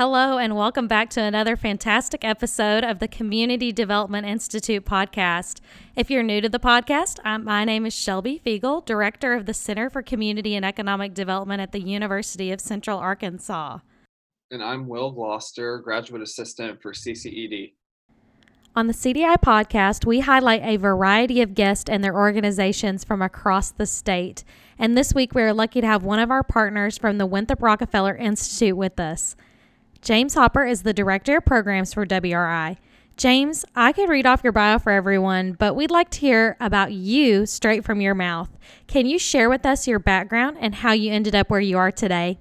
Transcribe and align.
Hello, 0.00 0.38
and 0.38 0.56
welcome 0.56 0.88
back 0.88 1.10
to 1.10 1.20
another 1.20 1.56
fantastic 1.56 2.24
episode 2.24 2.84
of 2.84 3.00
the 3.00 3.06
Community 3.06 3.70
Development 3.70 4.26
Institute 4.26 4.86
podcast. 4.86 5.60
If 5.94 6.10
you're 6.10 6.22
new 6.22 6.40
to 6.40 6.48
the 6.48 6.58
podcast, 6.58 7.18
I'm, 7.22 7.44
my 7.44 7.66
name 7.66 7.84
is 7.84 7.92
Shelby 7.92 8.40
Fiegel, 8.42 8.80
Director 8.86 9.34
of 9.34 9.44
the 9.44 9.52
Center 9.52 9.90
for 9.90 10.00
Community 10.00 10.56
and 10.56 10.64
Economic 10.64 11.12
Development 11.12 11.60
at 11.60 11.72
the 11.72 11.82
University 11.82 12.50
of 12.50 12.62
Central 12.62 12.98
Arkansas. 12.98 13.80
And 14.50 14.64
I'm 14.64 14.88
Will 14.88 15.10
Gloucester, 15.10 15.76
Graduate 15.80 16.22
Assistant 16.22 16.80
for 16.80 16.94
CCED. 16.94 17.74
On 18.74 18.86
the 18.86 18.94
CDI 18.94 19.36
podcast, 19.36 20.06
we 20.06 20.20
highlight 20.20 20.62
a 20.62 20.78
variety 20.78 21.42
of 21.42 21.54
guests 21.54 21.90
and 21.90 22.02
their 22.02 22.16
organizations 22.16 23.04
from 23.04 23.20
across 23.20 23.70
the 23.70 23.84
state. 23.84 24.44
And 24.78 24.96
this 24.96 25.12
week, 25.12 25.34
we 25.34 25.42
are 25.42 25.52
lucky 25.52 25.82
to 25.82 25.86
have 25.86 26.04
one 26.04 26.20
of 26.20 26.30
our 26.30 26.42
partners 26.42 26.96
from 26.96 27.18
the 27.18 27.26
Winthrop 27.26 27.60
Rockefeller 27.60 28.16
Institute 28.16 28.78
with 28.78 28.98
us. 28.98 29.36
James 30.02 30.32
Hopper 30.32 30.64
is 30.64 30.82
the 30.82 30.94
Director 30.94 31.36
of 31.36 31.44
Programs 31.44 31.92
for 31.92 32.06
WRI. 32.06 32.78
James, 33.18 33.66
I 33.76 33.92
could 33.92 34.08
read 34.08 34.24
off 34.24 34.42
your 34.42 34.52
bio 34.52 34.78
for 34.78 34.90
everyone, 34.90 35.52
but 35.52 35.76
we'd 35.76 35.90
like 35.90 36.08
to 36.10 36.20
hear 36.20 36.56
about 36.58 36.92
you 36.92 37.44
straight 37.44 37.84
from 37.84 38.00
your 38.00 38.14
mouth. 38.14 38.48
Can 38.86 39.04
you 39.04 39.18
share 39.18 39.50
with 39.50 39.66
us 39.66 39.86
your 39.86 39.98
background 39.98 40.56
and 40.58 40.76
how 40.76 40.92
you 40.92 41.12
ended 41.12 41.34
up 41.34 41.50
where 41.50 41.60
you 41.60 41.76
are 41.76 41.92
today? 41.92 42.38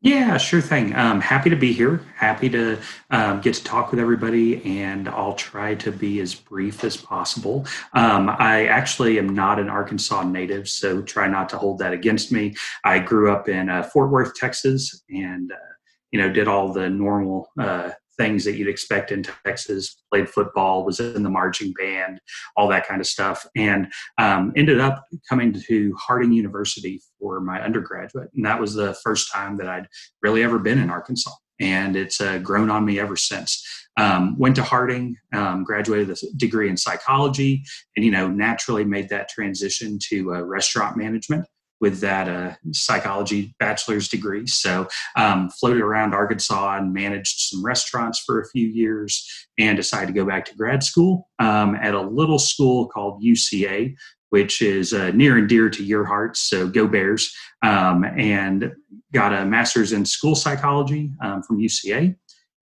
Yeah, 0.00 0.36
sure 0.36 0.60
thing. 0.60 0.94
Um, 0.96 1.20
happy 1.20 1.50
to 1.50 1.56
be 1.56 1.72
here. 1.72 2.02
Happy 2.16 2.48
to 2.50 2.78
um, 3.10 3.40
get 3.40 3.54
to 3.54 3.64
talk 3.64 3.90
with 3.90 4.00
everybody, 4.00 4.60
and 4.80 5.08
I'll 5.08 5.34
try 5.34 5.76
to 5.76 5.92
be 5.92 6.20
as 6.20 6.34
brief 6.34 6.82
as 6.82 6.96
possible. 6.96 7.66
Um, 7.92 8.28
I 8.28 8.66
actually 8.66 9.18
am 9.18 9.28
not 9.28 9.60
an 9.60 9.68
Arkansas 9.68 10.24
native, 10.24 10.68
so 10.68 11.02
try 11.02 11.28
not 11.28 11.48
to 11.50 11.58
hold 11.58 11.78
that 11.78 11.92
against 11.92 12.32
me. 12.32 12.54
I 12.84 12.98
grew 12.98 13.32
up 13.32 13.48
in 13.48 13.68
uh, 13.68 13.84
Fort 13.84 14.10
Worth, 14.10 14.34
Texas, 14.34 15.04
and 15.08 15.52
uh, 15.52 15.56
you 16.12 16.20
know, 16.20 16.30
did 16.30 16.46
all 16.46 16.72
the 16.72 16.88
normal 16.88 17.48
uh, 17.58 17.90
things 18.16 18.44
that 18.44 18.56
you'd 18.56 18.68
expect 18.68 19.10
in 19.10 19.22
Texas, 19.22 19.96
played 20.12 20.28
football, 20.28 20.84
was 20.84 21.00
in 21.00 21.22
the 21.22 21.30
marching 21.30 21.72
band, 21.72 22.20
all 22.56 22.68
that 22.68 22.86
kind 22.86 23.00
of 23.00 23.06
stuff, 23.06 23.46
and 23.56 23.90
um, 24.18 24.52
ended 24.56 24.80
up 24.80 25.04
coming 25.28 25.52
to 25.52 25.94
Harding 25.98 26.32
University 26.32 27.00
for 27.18 27.40
my 27.40 27.60
undergraduate. 27.62 28.30
And 28.34 28.44
that 28.44 28.60
was 28.60 28.74
the 28.74 28.94
first 29.02 29.32
time 29.32 29.56
that 29.58 29.68
I'd 29.68 29.88
really 30.22 30.42
ever 30.42 30.58
been 30.58 30.78
in 30.78 30.90
Arkansas. 30.90 31.32
And 31.60 31.96
it's 31.96 32.20
uh, 32.20 32.38
grown 32.38 32.70
on 32.70 32.84
me 32.84 32.98
ever 32.98 33.16
since. 33.16 33.64
Um, 33.96 34.38
went 34.38 34.56
to 34.56 34.62
Harding, 34.62 35.16
um, 35.32 35.64
graduated 35.64 36.08
with 36.08 36.22
a 36.22 36.36
degree 36.36 36.68
in 36.68 36.76
psychology, 36.76 37.62
and 37.94 38.04
you 38.04 38.10
know 38.10 38.26
naturally 38.26 38.84
made 38.84 39.10
that 39.10 39.28
transition 39.28 39.98
to 40.08 40.34
uh, 40.34 40.40
restaurant 40.40 40.96
management 40.96 41.46
with 41.82 42.00
that 42.00 42.28
uh, 42.28 42.54
psychology 42.72 43.54
bachelor's 43.58 44.08
degree. 44.08 44.46
So 44.46 44.86
um, 45.16 45.50
floated 45.50 45.82
around 45.82 46.14
Arkansas 46.14 46.78
and 46.78 46.94
managed 46.94 47.50
some 47.50 47.62
restaurants 47.62 48.20
for 48.20 48.40
a 48.40 48.48
few 48.48 48.68
years 48.68 49.28
and 49.58 49.76
decided 49.76 50.06
to 50.06 50.12
go 50.12 50.24
back 50.24 50.44
to 50.46 50.54
grad 50.54 50.84
school 50.84 51.28
um, 51.40 51.74
at 51.74 51.94
a 51.94 52.00
little 52.00 52.38
school 52.38 52.86
called 52.86 53.22
UCA, 53.22 53.94
which 54.30 54.62
is 54.62 54.94
uh, 54.94 55.10
near 55.10 55.36
and 55.36 55.48
dear 55.48 55.68
to 55.68 55.84
your 55.84 56.04
hearts. 56.04 56.40
So 56.40 56.68
go 56.68 56.86
Bears. 56.86 57.34
Um, 57.64 58.04
and 58.04 58.72
got 59.12 59.34
a 59.34 59.44
master's 59.44 59.92
in 59.92 60.04
school 60.04 60.34
psychology 60.34 61.10
um, 61.22 61.42
from 61.42 61.58
UCA. 61.58 62.16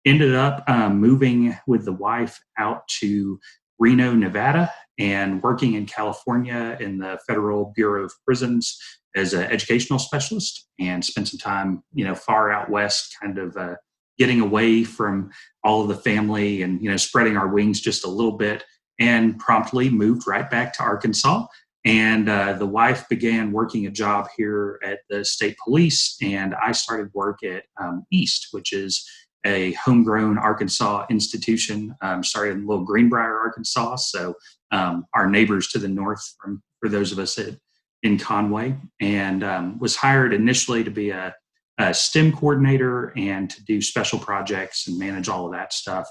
Ended 0.06 0.34
up 0.34 0.64
um, 0.68 1.00
moving 1.00 1.58
with 1.68 1.86
the 1.86 1.94
wife 1.94 2.40
out 2.58 2.88
to 3.00 3.40
Reno, 3.80 4.14
Nevada, 4.14 4.72
and 4.98 5.42
working 5.42 5.74
in 5.74 5.86
California 5.86 6.78
in 6.82 6.98
the 6.98 7.18
Federal 7.26 7.72
Bureau 7.76 8.04
of 8.04 8.14
Prisons 8.26 8.78
as 9.16 9.34
an 9.34 9.44
educational 9.44 10.00
specialist 10.00 10.68
and 10.80 11.04
spent 11.04 11.28
some 11.28 11.40
time, 11.40 11.84
you 11.94 12.06
know, 12.06 12.16
far 12.16 12.52
out 12.52 12.70
west, 12.70 13.16
kind 13.22 13.38
of 13.38 13.56
uh, 13.58 13.76
getting 14.18 14.42
away 14.42 14.84
from 14.84 15.32
all 15.64 15.82
of 15.82 15.88
the 15.88 15.96
family 15.96 16.62
and, 16.62 16.82
you 16.84 16.90
know, 16.90 16.98
spreading 16.98 17.38
our 17.38 17.48
wings 17.48 17.82
just 17.82 18.06
a 18.06 18.10
little 18.10 18.38
bit 18.38 18.64
and 19.00 19.40
promptly 19.40 19.90
moved 19.90 20.28
right 20.28 20.50
back 20.50 20.74
to 20.74 20.84
Arkansas. 20.84 21.46
And 21.86 22.28
uh, 22.28 22.54
the 22.54 22.66
wife 22.66 23.08
began 23.10 23.54
working 23.54 23.88
a 23.88 23.92
job 23.92 24.28
here 24.36 24.80
at 24.84 25.00
the 25.10 25.24
state 25.24 25.56
police, 25.64 26.18
and 26.22 26.54
I 26.62 26.74
started 26.74 27.10
work 27.14 27.42
at 27.42 27.64
um, 27.82 28.06
East, 28.12 28.50
which 28.52 28.74
is 28.74 29.08
a 29.46 29.72
homegrown 29.74 30.38
Arkansas 30.38 31.06
institution. 31.10 31.96
Um, 32.02 32.22
started 32.22 32.58
in 32.58 32.68
Little 32.68 32.84
Greenbrier, 32.84 33.40
Arkansas. 33.40 33.96
So 33.96 34.36
um, 34.72 35.06
our 35.14 35.30
neighbors 35.30 35.70
to 35.70 35.80
the 35.80 35.88
north 35.88 36.22
from 36.42 36.62
for 36.82 36.90
those 36.90 37.14
of 37.14 37.20
us 37.20 37.36
that 37.36 37.58
in 38.04 38.18
Conway 38.18 38.76
and 39.02 39.44
um, 39.44 39.80
was 39.80 39.96
hired 39.96 40.34
initially 40.34 40.84
to 40.84 40.92
be 40.92 41.10
a, 41.10 41.36
a, 41.78 41.94
STEM 41.94 42.32
coordinator 42.32 43.14
and 43.18 43.50
to 43.50 43.64
do 43.66 43.82
special 43.82 44.20
projects 44.20 44.88
and 44.88 44.98
manage 44.98 45.28
all 45.28 45.46
of 45.46 45.52
that 45.54 45.74
stuff. 45.74 46.08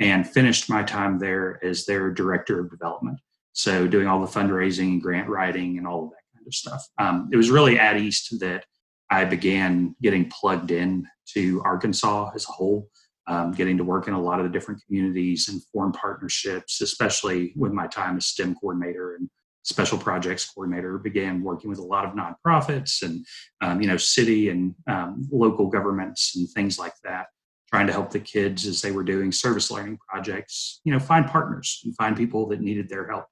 And 0.00 0.28
finished 0.28 0.70
my 0.70 0.82
time 0.82 1.18
there 1.18 1.64
as 1.64 1.84
their 1.84 2.10
director 2.10 2.58
of 2.58 2.70
development. 2.70 3.18
So, 3.52 3.86
doing 3.86 4.08
all 4.08 4.20
the 4.20 4.26
fundraising, 4.26 4.92
and 4.94 5.02
grant 5.02 5.28
writing, 5.28 5.76
and 5.78 5.86
all 5.86 6.04
of 6.04 6.10
that 6.10 6.22
kind 6.34 6.46
of 6.46 6.54
stuff. 6.54 6.82
Um, 6.98 7.28
it 7.30 7.36
was 7.36 7.50
really 7.50 7.78
at 7.78 7.98
East 7.98 8.40
that 8.40 8.64
I 9.10 9.26
began 9.26 9.94
getting 10.02 10.30
plugged 10.30 10.70
in 10.70 11.06
to 11.34 11.60
Arkansas 11.64 12.30
as 12.34 12.46
a 12.48 12.52
whole, 12.52 12.88
um, 13.26 13.52
getting 13.52 13.76
to 13.76 13.84
work 13.84 14.08
in 14.08 14.14
a 14.14 14.20
lot 14.20 14.40
of 14.40 14.44
the 14.44 14.50
different 14.50 14.80
communities 14.86 15.48
and 15.48 15.62
form 15.64 15.92
partnerships, 15.92 16.80
especially 16.80 17.52
with 17.54 17.72
my 17.72 17.86
time 17.86 18.16
as 18.16 18.26
STEM 18.26 18.56
coordinator 18.56 19.14
and 19.14 19.28
special 19.62 19.98
projects 19.98 20.50
coordinator 20.50 20.98
began 20.98 21.42
working 21.42 21.70
with 21.70 21.78
a 21.78 21.82
lot 21.82 22.04
of 22.04 22.12
nonprofits 22.12 23.02
and 23.02 23.24
um, 23.60 23.80
you 23.80 23.88
know 23.88 23.96
city 23.96 24.48
and 24.48 24.74
um, 24.88 25.26
local 25.30 25.68
governments 25.68 26.36
and 26.36 26.48
things 26.50 26.78
like 26.78 26.94
that 27.04 27.26
trying 27.68 27.86
to 27.86 27.92
help 27.92 28.10
the 28.10 28.20
kids 28.20 28.66
as 28.66 28.82
they 28.82 28.90
were 28.90 29.04
doing 29.04 29.32
service 29.32 29.70
learning 29.70 29.98
projects 30.08 30.80
you 30.84 30.92
know 30.92 30.98
find 30.98 31.26
partners 31.26 31.80
and 31.84 31.96
find 31.96 32.16
people 32.16 32.46
that 32.48 32.60
needed 32.60 32.88
their 32.88 33.08
help. 33.08 33.26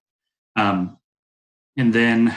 Um, 0.56 0.98
and 1.76 1.92
then 1.92 2.34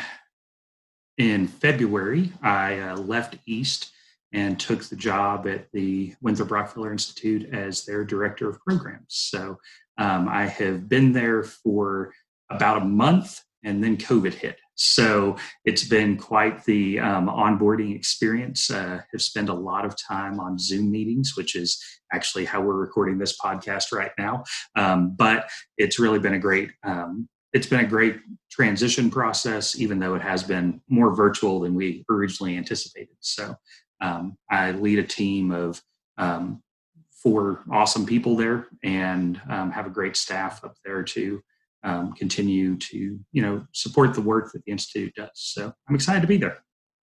in 1.17 1.47
february 1.47 2.31
i 2.41 2.79
uh, 2.79 2.97
left 2.97 3.37
east 3.45 3.91
and 4.31 4.59
took 4.59 4.83
the 4.85 4.95
job 4.95 5.47
at 5.47 5.67
the 5.73 6.15
winthrop 6.21 6.49
rockefeller 6.49 6.91
institute 6.91 7.53
as 7.53 7.85
their 7.85 8.03
director 8.03 8.49
of 8.49 8.59
programs. 8.61 9.05
So 9.09 9.59
um, 9.99 10.27
i 10.27 10.47
have 10.47 10.89
been 10.89 11.13
there 11.13 11.43
for 11.43 12.11
about 12.49 12.81
a 12.81 12.85
month 12.85 13.39
and 13.63 13.83
then 13.83 13.97
COVID 13.97 14.33
hit. 14.33 14.57
So 14.75 15.37
it's 15.65 15.83
been 15.83 16.17
quite 16.17 16.63
the 16.65 16.99
um, 16.99 17.27
onboarding 17.27 17.95
experience. 17.95 18.71
Uh, 18.71 19.01
have 19.11 19.21
spent 19.21 19.49
a 19.49 19.53
lot 19.53 19.85
of 19.85 19.95
time 19.97 20.39
on 20.39 20.57
Zoom 20.57 20.91
meetings, 20.91 21.33
which 21.37 21.55
is 21.55 21.81
actually 22.11 22.45
how 22.45 22.61
we're 22.61 22.75
recording 22.75 23.17
this 23.17 23.37
podcast 23.37 23.91
right 23.91 24.11
now. 24.17 24.43
Um, 24.75 25.15
but 25.15 25.49
it's 25.77 25.99
really 25.99 26.19
been 26.19 26.33
a 26.33 26.39
great 26.39 26.71
um, 26.83 27.27
it's 27.53 27.67
been 27.67 27.81
a 27.81 27.87
great 27.87 28.19
transition 28.51 29.11
process, 29.11 29.79
even 29.79 29.99
though 29.99 30.15
it 30.15 30.23
has 30.23 30.41
been 30.41 30.81
more 30.89 31.15
virtual 31.15 31.59
than 31.59 31.75
we 31.75 32.03
originally 32.09 32.57
anticipated. 32.57 33.15
So 33.19 33.53
um, 34.01 34.37
I 34.49 34.71
lead 34.71 34.97
a 34.97 35.03
team 35.03 35.51
of 35.51 35.79
um, 36.17 36.63
four 37.11 37.63
awesome 37.71 38.07
people 38.07 38.35
there, 38.35 38.67
and 38.83 39.39
um, 39.49 39.71
have 39.71 39.85
a 39.85 39.91
great 39.91 40.17
staff 40.17 40.63
up 40.63 40.75
there 40.83 41.03
too 41.03 41.43
um, 41.83 42.13
continue 42.13 42.77
to 42.77 43.19
you 43.31 43.41
know 43.41 43.65
support 43.73 44.13
the 44.13 44.21
work 44.21 44.51
that 44.53 44.63
the 44.65 44.71
institute 44.71 45.13
does. 45.15 45.31
So 45.33 45.71
I'm 45.87 45.95
excited 45.95 46.21
to 46.21 46.27
be 46.27 46.37
there. 46.37 46.57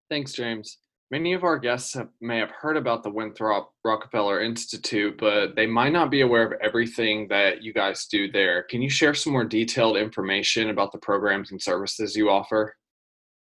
Thanks, 0.09 0.33
James. 0.33 0.79
Many 1.11 1.33
of 1.33 1.43
our 1.43 1.59
guests 1.59 1.95
have, 1.95 2.09
may 2.21 2.39
have 2.39 2.51
heard 2.51 2.77
about 2.77 3.03
the 3.03 3.11
Winthrop 3.11 3.73
Rockefeller 3.85 4.43
Institute, 4.43 5.19
but 5.19 5.57
they 5.57 5.67
might 5.67 5.93
not 5.93 6.09
be 6.09 6.21
aware 6.21 6.47
of 6.47 6.53
everything 6.63 7.27
that 7.29 7.65
you 7.65 7.73
guys 7.73 8.07
do 8.07 8.31
there. 8.31 8.63
Can 8.63 8.81
you 8.81 8.89
share 8.89 9.13
some 9.15 9.33
more 9.33 9.45
detailed 9.45 9.97
information 9.97 10.71
about 10.71 10.93
the 10.93 10.99
programs 10.99 11.51
and 11.51 11.61
services 11.61 12.15
you 12.15 12.31
offer? 12.31 12.77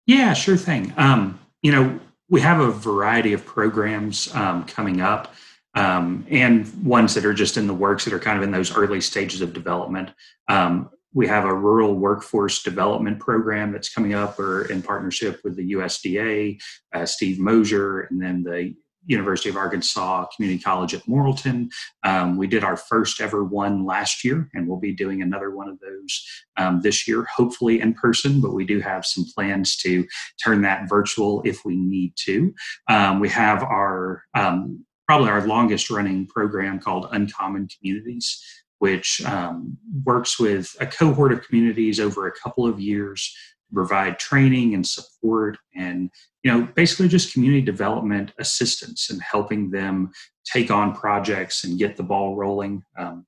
Yeah, 0.06 0.32
sure 0.32 0.56
thing. 0.56 0.92
Um, 0.96 1.38
you 1.62 1.70
know, 1.70 2.00
we 2.28 2.40
have 2.40 2.58
a 2.58 2.72
variety 2.72 3.32
of 3.32 3.46
programs 3.46 4.34
um, 4.34 4.64
coming 4.64 5.00
up 5.00 5.32
um, 5.74 6.26
and 6.30 6.66
ones 6.84 7.14
that 7.14 7.24
are 7.24 7.34
just 7.34 7.56
in 7.56 7.68
the 7.68 7.74
works 7.74 8.04
that 8.04 8.12
are 8.12 8.18
kind 8.18 8.36
of 8.36 8.42
in 8.42 8.50
those 8.50 8.76
early 8.76 9.00
stages 9.00 9.40
of 9.40 9.52
development. 9.52 10.10
Um, 10.48 10.90
we 11.14 11.26
have 11.26 11.44
a 11.44 11.54
rural 11.54 11.94
workforce 11.94 12.62
development 12.62 13.20
program 13.20 13.72
that's 13.72 13.92
coming 13.92 14.14
up. 14.14 14.38
We're 14.38 14.66
in 14.66 14.82
partnership 14.82 15.40
with 15.44 15.56
the 15.56 15.72
USDA, 15.72 16.60
uh, 16.94 17.06
Steve 17.06 17.38
Mosier, 17.38 18.02
and 18.02 18.20
then 18.20 18.42
the 18.42 18.74
University 19.06 19.48
of 19.48 19.56
Arkansas 19.56 20.26
Community 20.36 20.62
College 20.62 20.94
at 20.94 21.02
Morrilton. 21.06 21.68
Um, 22.04 22.36
we 22.36 22.46
did 22.46 22.62
our 22.62 22.76
first 22.76 23.20
ever 23.20 23.42
one 23.44 23.84
last 23.84 24.24
year, 24.24 24.48
and 24.54 24.66
we'll 24.66 24.78
be 24.78 24.92
doing 24.92 25.22
another 25.22 25.50
one 25.50 25.68
of 25.68 25.78
those 25.80 26.26
um, 26.56 26.80
this 26.82 27.08
year, 27.08 27.24
hopefully 27.24 27.80
in 27.80 27.94
person, 27.94 28.40
but 28.40 28.54
we 28.54 28.64
do 28.64 28.80
have 28.80 29.04
some 29.04 29.26
plans 29.34 29.76
to 29.78 30.06
turn 30.42 30.62
that 30.62 30.88
virtual 30.88 31.42
if 31.44 31.64
we 31.64 31.76
need 31.76 32.12
to. 32.16 32.54
Um, 32.88 33.18
we 33.18 33.28
have 33.30 33.62
our 33.62 34.22
um, 34.34 34.84
probably 35.08 35.30
our 35.30 35.46
longest 35.46 35.90
running 35.90 36.26
program 36.26 36.78
called 36.78 37.08
Uncommon 37.10 37.68
Communities 37.68 38.42
which 38.82 39.24
um, 39.26 39.78
works 40.04 40.40
with 40.40 40.74
a 40.80 40.86
cohort 40.86 41.32
of 41.32 41.46
communities 41.46 42.00
over 42.00 42.26
a 42.26 42.32
couple 42.32 42.66
of 42.66 42.80
years 42.80 43.32
to 43.68 43.74
provide 43.76 44.18
training 44.18 44.74
and 44.74 44.84
support 44.84 45.56
and 45.76 46.10
you 46.42 46.50
know 46.50 46.66
basically 46.74 47.06
just 47.06 47.32
community 47.32 47.62
development 47.62 48.32
assistance 48.40 49.08
and 49.08 49.22
helping 49.22 49.70
them 49.70 50.10
take 50.44 50.72
on 50.72 50.92
projects 50.96 51.62
and 51.62 51.78
get 51.78 51.96
the 51.96 52.02
ball 52.02 52.34
rolling 52.34 52.82
um, 52.98 53.24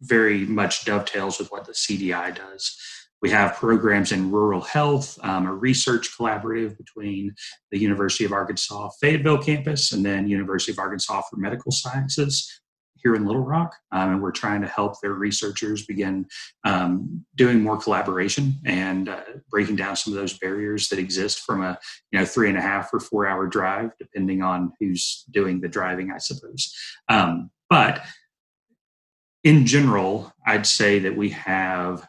very 0.00 0.40
much 0.40 0.84
dovetails 0.84 1.38
with 1.38 1.52
what 1.52 1.64
the 1.64 1.72
cdi 1.72 2.34
does. 2.34 2.76
We 3.22 3.30
have 3.30 3.54
programs 3.54 4.10
in 4.10 4.32
rural 4.32 4.62
health 4.62 5.16
um, 5.22 5.46
a 5.46 5.54
research 5.54 6.10
collaborative 6.18 6.76
between 6.76 7.32
the 7.70 7.78
university 7.78 8.24
of 8.24 8.32
arkansas 8.32 8.88
fayetteville 9.00 9.40
campus 9.40 9.92
and 9.92 10.04
then 10.04 10.26
university 10.26 10.72
of 10.72 10.80
arkansas 10.80 11.22
for 11.30 11.36
medical 11.36 11.70
sciences 11.70 12.59
here 13.02 13.14
in 13.14 13.24
Little 13.24 13.42
Rock, 13.42 13.74
um, 13.92 14.12
and 14.12 14.22
we're 14.22 14.30
trying 14.30 14.60
to 14.62 14.66
help 14.66 15.00
their 15.00 15.14
researchers 15.14 15.86
begin 15.86 16.26
um, 16.64 17.24
doing 17.36 17.60
more 17.60 17.76
collaboration 17.76 18.54
and 18.64 19.08
uh, 19.08 19.22
breaking 19.50 19.76
down 19.76 19.96
some 19.96 20.12
of 20.12 20.18
those 20.18 20.38
barriers 20.38 20.88
that 20.88 20.98
exist 20.98 21.40
from 21.40 21.62
a 21.62 21.78
you 22.10 22.18
know 22.18 22.24
three 22.24 22.48
and 22.48 22.58
a 22.58 22.62
half 22.62 22.92
or 22.92 23.00
four 23.00 23.26
hour 23.26 23.46
drive, 23.46 23.90
depending 23.98 24.42
on 24.42 24.72
who's 24.80 25.24
doing 25.30 25.60
the 25.60 25.68
driving, 25.68 26.12
I 26.12 26.18
suppose. 26.18 26.74
Um, 27.08 27.50
but 27.68 28.02
in 29.44 29.66
general, 29.66 30.32
I'd 30.46 30.66
say 30.66 30.98
that 31.00 31.16
we 31.16 31.30
have 31.30 32.06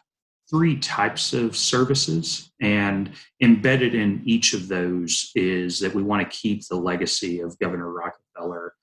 three 0.52 0.76
types 0.76 1.32
of 1.32 1.56
services, 1.56 2.52
and 2.60 3.10
embedded 3.42 3.94
in 3.94 4.22
each 4.26 4.52
of 4.52 4.68
those 4.68 5.30
is 5.34 5.80
that 5.80 5.94
we 5.94 6.02
want 6.02 6.22
to 6.22 6.36
keep 6.36 6.66
the 6.66 6.76
legacy 6.76 7.40
of 7.40 7.58
Governor 7.58 7.90
Rockefeller 7.90 8.74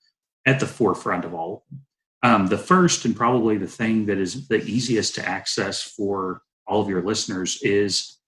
at 0.46 0.58
the 0.58 0.66
forefront 0.66 1.24
of 1.24 1.32
all 1.32 1.54
of 1.54 1.62
them. 1.70 1.86
Um, 2.22 2.46
the 2.48 2.58
first 2.58 3.04
and 3.04 3.16
probably 3.16 3.56
the 3.56 3.66
thing 3.66 4.06
that 4.06 4.18
is 4.18 4.48
the 4.48 4.62
easiest 4.64 5.14
to 5.16 5.26
access 5.26 5.82
for 5.82 6.42
all 6.66 6.80
of 6.82 6.88
your 6.88 7.02
listeners 7.02 7.60
is 7.62 8.18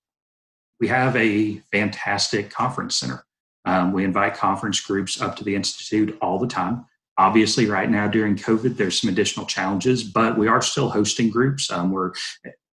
we 0.81 0.89
have 0.89 1.15
a 1.17 1.59
fantastic 1.71 2.51
conference 2.51 2.97
center. 2.97 3.25
Um, 3.65 3.93
we 3.93 4.05
invite 4.05 4.35
conference 4.35 4.81
groups 4.81 5.21
up 5.21 5.37
to 5.37 5.45
the 5.45 5.55
Institute 5.55 6.19
all 6.21 6.39
the 6.39 6.49
time. 6.49 6.87
Obviously, 7.19 7.67
right 7.67 7.91
now 7.91 8.09
during 8.09 8.35
COVID, 8.35 8.77
there's 8.77 9.01
some 9.01 9.11
additional 9.11 9.47
challenges, 9.47 10.03
but 10.03 10.39
we 10.39 10.49
are 10.49 10.63
still 10.63 10.89
hosting 10.89 11.31
groups. 11.31 11.71
Um, 11.71 11.93
we're 11.93 12.13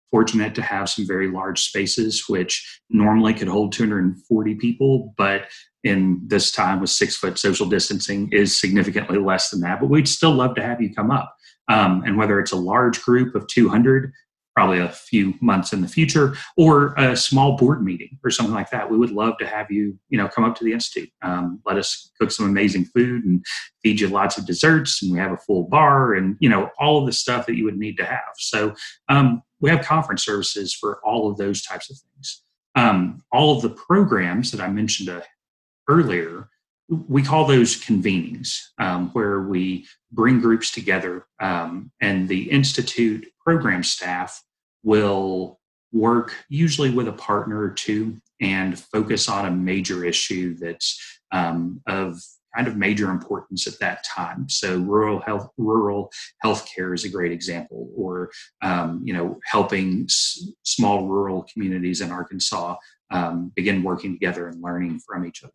fortunate 0.10 0.56
to 0.56 0.62
have 0.62 0.90
some 0.90 1.06
very 1.06 1.30
large 1.30 1.62
spaces, 1.62 2.28
which 2.28 2.82
normally 2.90 3.34
could 3.34 3.48
hold 3.48 3.74
240 3.74 4.56
people, 4.56 5.14
but 5.18 5.48
in 5.84 6.22
this 6.26 6.52
time 6.52 6.82
with 6.82 6.90
six 6.90 7.16
foot 7.16 7.38
social 7.38 7.68
distancing 7.68 8.30
is 8.32 8.60
significantly 8.60 9.18
less 9.18 9.50
than 9.50 9.62
that. 9.62 9.80
But 9.80 9.90
we'd 9.90 10.08
still 10.08 10.34
love 10.34 10.56
to 10.56 10.64
have 10.64 10.82
you 10.82 10.94
come 10.94 11.12
up. 11.12 11.36
Um, 11.70 12.04
and 12.06 12.18
whether 12.18 12.40
it's 12.40 12.52
a 12.52 12.58
large 12.58 13.02
group 13.02 13.36
of 13.36 13.48
200, 13.48 14.12
probably 14.56 14.80
a 14.80 14.90
few 14.90 15.36
months 15.40 15.72
in 15.72 15.82
the 15.82 15.88
future, 15.88 16.36
or 16.58 16.94
a 16.98 17.16
small 17.16 17.56
board 17.56 17.82
meeting 17.84 18.18
or 18.26 18.30
something 18.30 18.54
like 18.54 18.70
that, 18.72 18.90
we 18.90 18.98
would 18.98 19.12
love 19.12 19.38
to 19.38 19.48
have 19.48 19.72
you, 19.72 19.98
you 20.10 20.18
know, 20.18 20.28
come 20.28 20.44
up 20.44 20.56
to 20.56 20.66
the 20.66 20.74
institute. 20.74 21.10
Um, 21.22 21.62
let 21.66 21.78
us 21.78 22.12
cook 22.20 22.32
some 22.32 22.48
amazing 22.48 22.86
food 22.86 23.24
and 23.24 23.46
feed 23.84 24.02
you 24.02 24.10
lots 24.10 24.38
of 24.38 24.46
desserts, 24.46 25.02
and 25.02 25.14
we 25.14 25.20
have 25.20 25.32
a 25.32 25.38
full 25.38 25.64
bar, 25.70 26.16
and 26.16 26.36
you 26.42 26.50
know, 26.50 26.70
all 26.78 27.00
of 27.00 27.06
the 27.06 27.14
stuff 27.14 27.46
that 27.46 27.56
you 27.56 27.64
would 27.66 27.78
need 27.78 27.98
to 27.98 28.06
have. 28.06 28.34
So 28.38 28.74
um, 29.08 29.44
we 29.62 29.70
have 29.70 29.86
conference 29.86 30.26
services 30.26 30.74
for 30.74 31.00
all 31.06 31.30
of 31.30 31.38
those 31.38 31.62
types 31.62 31.90
of 31.90 31.98
things. 31.98 32.42
Um, 32.76 33.24
all 33.32 33.56
of 33.56 33.62
the 33.62 33.70
programs 33.70 34.52
that 34.52 34.60
I 34.60 34.68
mentioned 34.68 35.10
uh, 35.10 35.22
earlier, 35.90 36.48
we 36.88 37.22
call 37.22 37.46
those 37.46 37.80
convenings, 37.80 38.58
um, 38.80 39.10
where 39.10 39.42
we 39.42 39.86
bring 40.12 40.40
groups 40.40 40.72
together, 40.72 41.26
um, 41.40 41.92
and 42.02 42.28
the 42.28 42.50
institute 42.50 43.28
program 43.44 43.84
staff 43.84 44.42
will 44.84 45.60
work 45.92 46.36
usually 46.50 46.92
with 46.92 47.08
a 47.08 47.14
partner 47.14 47.60
or 47.60 47.70
two 47.70 48.20
and 48.40 48.80
focus 48.80 49.28
on 49.28 49.46
a 49.46 49.52
major 49.52 50.06
issue 50.06 50.56
that's 50.56 51.20
um, 51.32 51.82
of 51.88 52.20
kind 52.56 52.68
of 52.68 52.78
major 52.78 53.12
importance 53.12 53.68
at 53.68 53.80
that 53.80 54.04
time. 54.04 54.50
So 54.50 54.78
rural 54.80 55.20
health, 55.20 55.50
rural 55.58 56.12
healthcare 56.44 56.96
is 56.96 57.06
a 57.06 57.10
great 57.10 57.32
example, 57.32 57.90
or 57.96 58.32
um, 58.62 59.02
you 59.04 59.14
know, 59.14 59.40
helping 59.46 60.06
s- 60.06 60.48
small 60.64 61.08
rural 61.08 61.46
communities 61.52 62.02
in 62.02 62.12
Arkansas 62.12 62.78
um, 63.12 63.52
begin 63.56 63.84
working 63.84 64.14
together 64.14 64.48
and 64.48 64.62
learning 64.64 65.00
from 65.00 65.26
each 65.26 65.44
other 65.44 65.54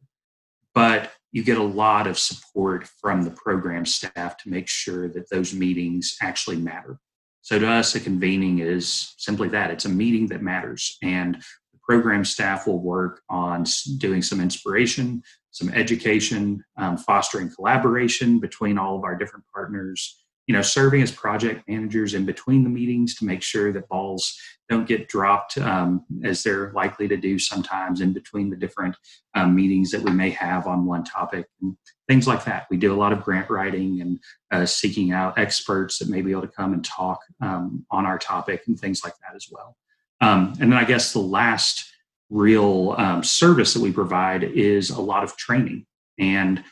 but 0.74 1.12
you 1.32 1.42
get 1.42 1.58
a 1.58 1.62
lot 1.62 2.06
of 2.06 2.18
support 2.18 2.86
from 3.00 3.22
the 3.22 3.30
program 3.30 3.84
staff 3.84 4.36
to 4.38 4.48
make 4.48 4.68
sure 4.68 5.08
that 5.08 5.28
those 5.30 5.52
meetings 5.52 6.16
actually 6.22 6.56
matter. 6.56 6.98
So 7.42 7.58
to 7.58 7.68
us, 7.68 7.94
a 7.94 8.00
convening 8.00 8.60
is 8.60 9.14
simply 9.18 9.48
that 9.48 9.70
it's 9.70 9.84
a 9.84 9.88
meeting 9.88 10.28
that 10.28 10.42
matters. 10.42 10.96
And 11.02 11.34
the 11.34 11.78
program 11.82 12.24
staff 12.24 12.66
will 12.66 12.78
work 12.78 13.20
on 13.28 13.64
doing 13.98 14.22
some 14.22 14.40
inspiration, 14.40 15.22
some 15.50 15.68
education, 15.70 16.64
um, 16.78 16.96
fostering 16.96 17.50
collaboration 17.50 18.38
between 18.38 18.78
all 18.78 18.96
of 18.96 19.04
our 19.04 19.16
different 19.16 19.44
partners, 19.52 20.23
you 20.46 20.54
know, 20.54 20.62
serving 20.62 21.02
as 21.02 21.10
project 21.10 21.66
managers 21.68 22.14
in 22.14 22.24
between 22.24 22.64
the 22.64 22.70
meetings 22.70 23.14
to 23.16 23.24
make 23.24 23.42
sure 23.42 23.72
that 23.72 23.88
balls 23.88 24.38
don't 24.68 24.86
get 24.86 25.08
dropped 25.08 25.58
um, 25.58 26.04
as 26.22 26.42
they're 26.42 26.72
likely 26.72 27.08
to 27.08 27.16
do 27.16 27.38
sometimes 27.38 28.00
in 28.00 28.12
between 28.12 28.50
the 28.50 28.56
different 28.56 28.96
um, 29.34 29.54
meetings 29.54 29.90
that 29.90 30.02
we 30.02 30.10
may 30.10 30.30
have 30.30 30.66
on 30.66 30.86
one 30.86 31.04
topic 31.04 31.46
and 31.60 31.76
things 32.08 32.26
like 32.26 32.44
that. 32.44 32.66
We 32.70 32.76
do 32.76 32.92
a 32.92 32.96
lot 32.96 33.12
of 33.12 33.22
grant 33.22 33.50
writing 33.50 34.00
and 34.00 34.18
uh, 34.50 34.66
seeking 34.66 35.12
out 35.12 35.38
experts 35.38 35.98
that 35.98 36.08
may 36.08 36.22
be 36.22 36.30
able 36.30 36.42
to 36.42 36.48
come 36.48 36.72
and 36.72 36.84
talk 36.84 37.20
um, 37.40 37.84
on 37.90 38.06
our 38.06 38.18
topic 38.18 38.62
and 38.66 38.78
things 38.78 39.02
like 39.04 39.14
that 39.22 39.34
as 39.34 39.48
well. 39.50 39.76
Um, 40.20 40.54
and 40.60 40.72
then 40.72 40.78
I 40.78 40.84
guess 40.84 41.12
the 41.12 41.18
last 41.20 41.90
real 42.30 42.94
um, 42.98 43.22
service 43.22 43.74
that 43.74 43.82
we 43.82 43.92
provide 43.92 44.44
is 44.44 44.90
a 44.90 45.00
lot 45.00 45.24
of 45.24 45.36
training. 45.36 45.86
And 46.18 46.64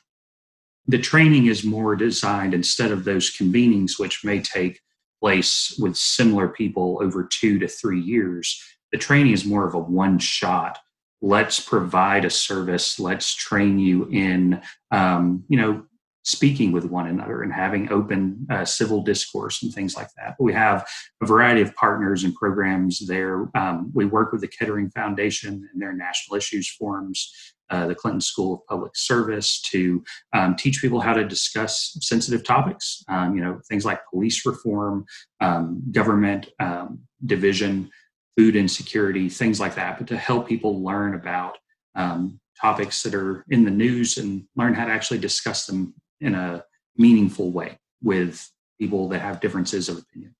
the 0.87 0.99
training 0.99 1.47
is 1.47 1.65
more 1.65 1.95
designed 1.95 2.55
instead 2.55 2.91
of 2.91 3.05
those 3.05 3.35
convenings, 3.35 3.99
which 3.99 4.25
may 4.25 4.41
take 4.41 4.81
place 5.21 5.77
with 5.79 5.97
similar 5.97 6.49
people 6.49 6.99
over 7.01 7.29
two 7.31 7.59
to 7.61 7.69
three 7.69 8.01
years. 8.01 8.61
The 8.91 8.99
training 8.99 9.33
is 9.33 9.45
more 9.45 9.67
of 9.67 9.75
a 9.75 9.79
one 9.79 10.19
shot. 10.19 10.79
Let's 11.21 11.61
provide 11.61 12.25
a 12.25 12.31
service. 12.31 12.99
Let's 12.99 13.33
train 13.35 13.79
you 13.79 14.09
in, 14.11 14.61
um, 14.91 15.45
you 15.49 15.57
know, 15.57 15.85
speaking 16.25 16.73
with 16.73 16.85
one 16.85 17.07
another 17.07 17.43
and 17.43 17.53
having 17.53 17.91
open 17.91 18.47
uh, 18.51 18.65
civil 18.65 19.03
discourse 19.03 19.63
and 19.63 19.73
things 19.73 19.97
like 19.97 20.09
that. 20.17 20.37
We 20.39 20.53
have 20.53 20.87
a 21.23 21.27
variety 21.27 21.63
of 21.63 21.75
partners 21.75 22.25
and 22.25 22.35
programs 22.35 23.07
there. 23.07 23.49
Um, 23.57 23.91
we 23.95 24.05
work 24.05 24.33
with 24.33 24.41
the 24.41 24.49
Kettering 24.49 24.91
Foundation 24.91 25.69
and 25.73 25.83
their 25.83 25.93
national 25.93 26.37
issues 26.37 26.69
forums 26.69 27.33
uh, 27.73 27.87
the 27.87 27.95
Clinton 27.95 28.21
School 28.21 28.55
of 28.55 28.67
Public 28.67 28.93
Service 28.95 29.61
to 29.71 30.05
um, 30.35 30.55
teach 30.57 30.81
people 30.81 31.01
how 31.01 31.15
to 31.15 31.25
discuss 31.25 31.97
sensitive 32.03 32.45
topics, 32.45 33.03
um, 33.09 33.35
you 33.35 33.43
know, 33.43 33.61
things 33.69 33.85
like 33.85 34.01
police 34.13 34.45
reform, 34.45 35.07
um, 35.41 35.83
government 35.91 36.51
um, 36.61 37.01
division, 37.25 37.91
food 38.37 38.57
insecurity, 38.57 39.29
things 39.29 39.59
like 39.59 39.75
that, 39.75 39.99
but 39.99 40.07
to 40.07 40.17
help 40.17 40.47
people 40.47 40.85
learn 40.85 41.15
about 41.15 41.57
um, 41.95 42.39
topics 42.61 43.03
that 43.03 43.15
are 43.15 43.45
in 43.49 43.65
the 43.65 43.71
news 43.71 44.19
and 44.19 44.45
learn 44.55 44.75
how 44.75 44.85
to 44.85 44.93
actually 44.93 45.19
discuss 45.19 45.67
them 45.67 45.95
in 46.21 46.35
a 46.35 46.63
meaningful 46.97 47.51
way 47.51 47.79
with 48.03 48.51
people 48.79 49.09
that 49.09 49.21
have 49.21 49.41
differences 49.41 49.89
of 49.89 49.97
opinion. 49.99 50.35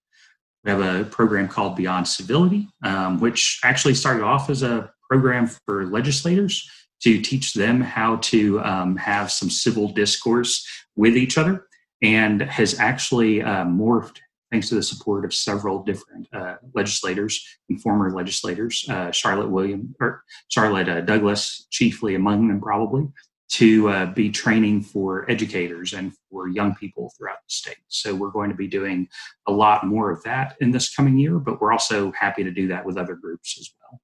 We 0.65 0.71
have 0.71 0.81
a 0.81 1.05
program 1.05 1.49
called 1.49 1.77
Beyond 1.77 2.07
Civility, 2.07 2.69
um, 2.85 3.21
which 3.21 3.59
actually 3.65 3.95
started 3.95 4.23
off 4.23 4.51
as 4.51 4.63
a 4.63 4.91
program 5.11 5.49
for 5.67 5.87
legislators 5.87 6.69
to 7.03 7.21
teach 7.21 7.55
them 7.55 7.81
how 7.81 8.17
to 8.17 8.61
um, 8.61 8.97
have 8.97 9.31
some 9.31 9.51
civil 9.51 9.89
discourse 9.89 10.67
with 10.97 11.17
each 11.17 11.39
other 11.39 11.67
and 12.03 12.43
has 12.43 12.79
actually 12.79 13.43
uh, 13.43 13.65
morphed 13.65 14.19
thanks 14.53 14.69
to 14.69 14.75
the 14.75 14.83
support 14.83 15.25
of 15.25 15.33
several 15.33 15.83
different 15.83 16.29
uh, 16.35 16.57
legislators 16.75 17.43
and 17.71 17.81
former 17.81 18.11
legislators, 18.11 18.87
uh, 18.91 19.11
Charlotte 19.11 19.49
William 19.49 19.95
or 19.99 20.23
Charlotte 20.49 20.91
uh, 20.91 21.01
Douglas, 21.01 21.67
chiefly 21.71 22.15
among 22.15 22.49
them, 22.49 22.61
probably, 22.61 23.09
to 23.53 23.89
uh, 23.89 24.07
be 24.07 24.31
training 24.31 24.83
for 24.83 25.29
educators 25.31 25.95
and 25.95 26.13
for 26.31 26.49
young 26.49 26.75
people 26.75 27.11
throughout 27.17 27.39
the 27.39 27.53
state. 27.53 27.79
So 27.89 28.15
we're 28.15 28.31
going 28.31 28.51
to 28.51 28.57
be 28.57 28.69
doing 28.69 29.09
a 29.47 29.53
lot 29.53 29.87
more 29.87 30.11
of 30.11 30.23
that 30.25 30.57
in 30.61 30.71
this 30.71 30.95
coming 30.95 31.17
year, 31.17 31.39
but 31.39 31.59
we're 31.59 31.73
also 31.73 32.13
happy 32.13 32.45
to 32.45 32.51
do 32.51 32.69
that 32.69 32.85
with 32.85 32.99
other 32.99 33.15
groups 33.15 33.57
as 33.59 33.71
well. 33.81 34.01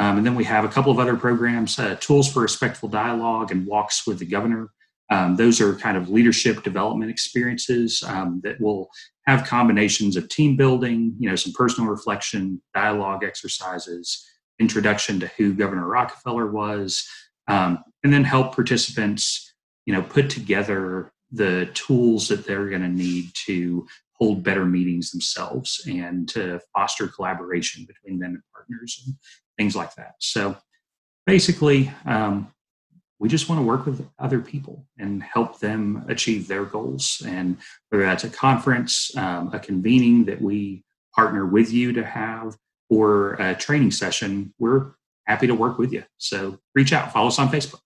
Um, 0.00 0.16
and 0.16 0.24
then 0.24 0.34
we 0.34 0.44
have 0.44 0.64
a 0.64 0.68
couple 0.68 0.90
of 0.90 0.98
other 0.98 1.14
programs, 1.14 1.78
uh, 1.78 1.94
Tools 2.00 2.32
for 2.32 2.40
Respectful 2.40 2.88
Dialogue 2.88 3.52
and 3.52 3.66
Walks 3.66 4.06
with 4.06 4.18
the 4.18 4.24
Governor. 4.24 4.70
Um, 5.10 5.36
those 5.36 5.60
are 5.60 5.74
kind 5.74 5.98
of 5.98 6.08
leadership 6.08 6.62
development 6.62 7.10
experiences 7.10 8.02
um, 8.06 8.40
that 8.42 8.58
will 8.62 8.88
have 9.26 9.46
combinations 9.46 10.16
of 10.16 10.30
team 10.30 10.56
building, 10.56 11.14
you 11.18 11.28
know, 11.28 11.36
some 11.36 11.52
personal 11.52 11.90
reflection, 11.90 12.62
dialogue 12.72 13.24
exercises, 13.24 14.26
introduction 14.58 15.20
to 15.20 15.26
who 15.36 15.52
Governor 15.52 15.86
Rockefeller 15.86 16.50
was, 16.50 17.06
um, 17.48 17.84
and 18.02 18.10
then 18.10 18.24
help 18.24 18.54
participants, 18.54 19.52
you 19.84 19.92
know, 19.92 20.00
put 20.00 20.30
together 20.30 21.12
the 21.30 21.68
tools 21.74 22.26
that 22.28 22.46
they're 22.46 22.70
going 22.70 22.80
to 22.80 22.88
need 22.88 23.26
to 23.46 23.86
hold 24.14 24.42
better 24.42 24.64
meetings 24.64 25.10
themselves 25.10 25.86
and 25.86 26.26
to 26.30 26.58
foster 26.74 27.06
collaboration 27.06 27.84
between 27.86 28.18
them 28.18 28.30
and 28.30 28.42
partners 28.70 29.02
and 29.06 29.16
things 29.58 29.76
like 29.76 29.94
that. 29.96 30.14
So 30.18 30.56
basically, 31.26 31.92
um, 32.06 32.52
we 33.18 33.28
just 33.28 33.48
want 33.48 33.60
to 33.60 33.66
work 33.66 33.84
with 33.84 34.08
other 34.18 34.40
people 34.40 34.86
and 34.98 35.22
help 35.22 35.58
them 35.58 36.04
achieve 36.08 36.48
their 36.48 36.64
goals. 36.64 37.22
And 37.26 37.58
whether 37.90 38.04
that's 38.04 38.24
a 38.24 38.30
conference, 38.30 39.14
um, 39.16 39.50
a 39.52 39.58
convening 39.58 40.24
that 40.24 40.40
we 40.40 40.84
partner 41.14 41.44
with 41.44 41.70
you 41.70 41.92
to 41.92 42.04
have, 42.04 42.56
or 42.88 43.34
a 43.34 43.54
training 43.54 43.90
session, 43.90 44.54
we're 44.58 44.92
happy 45.26 45.46
to 45.46 45.54
work 45.54 45.78
with 45.78 45.92
you. 45.92 46.02
So 46.16 46.58
reach 46.74 46.92
out, 46.92 47.12
follow 47.12 47.28
us 47.28 47.38
on 47.38 47.48
Facebook. 47.48 47.80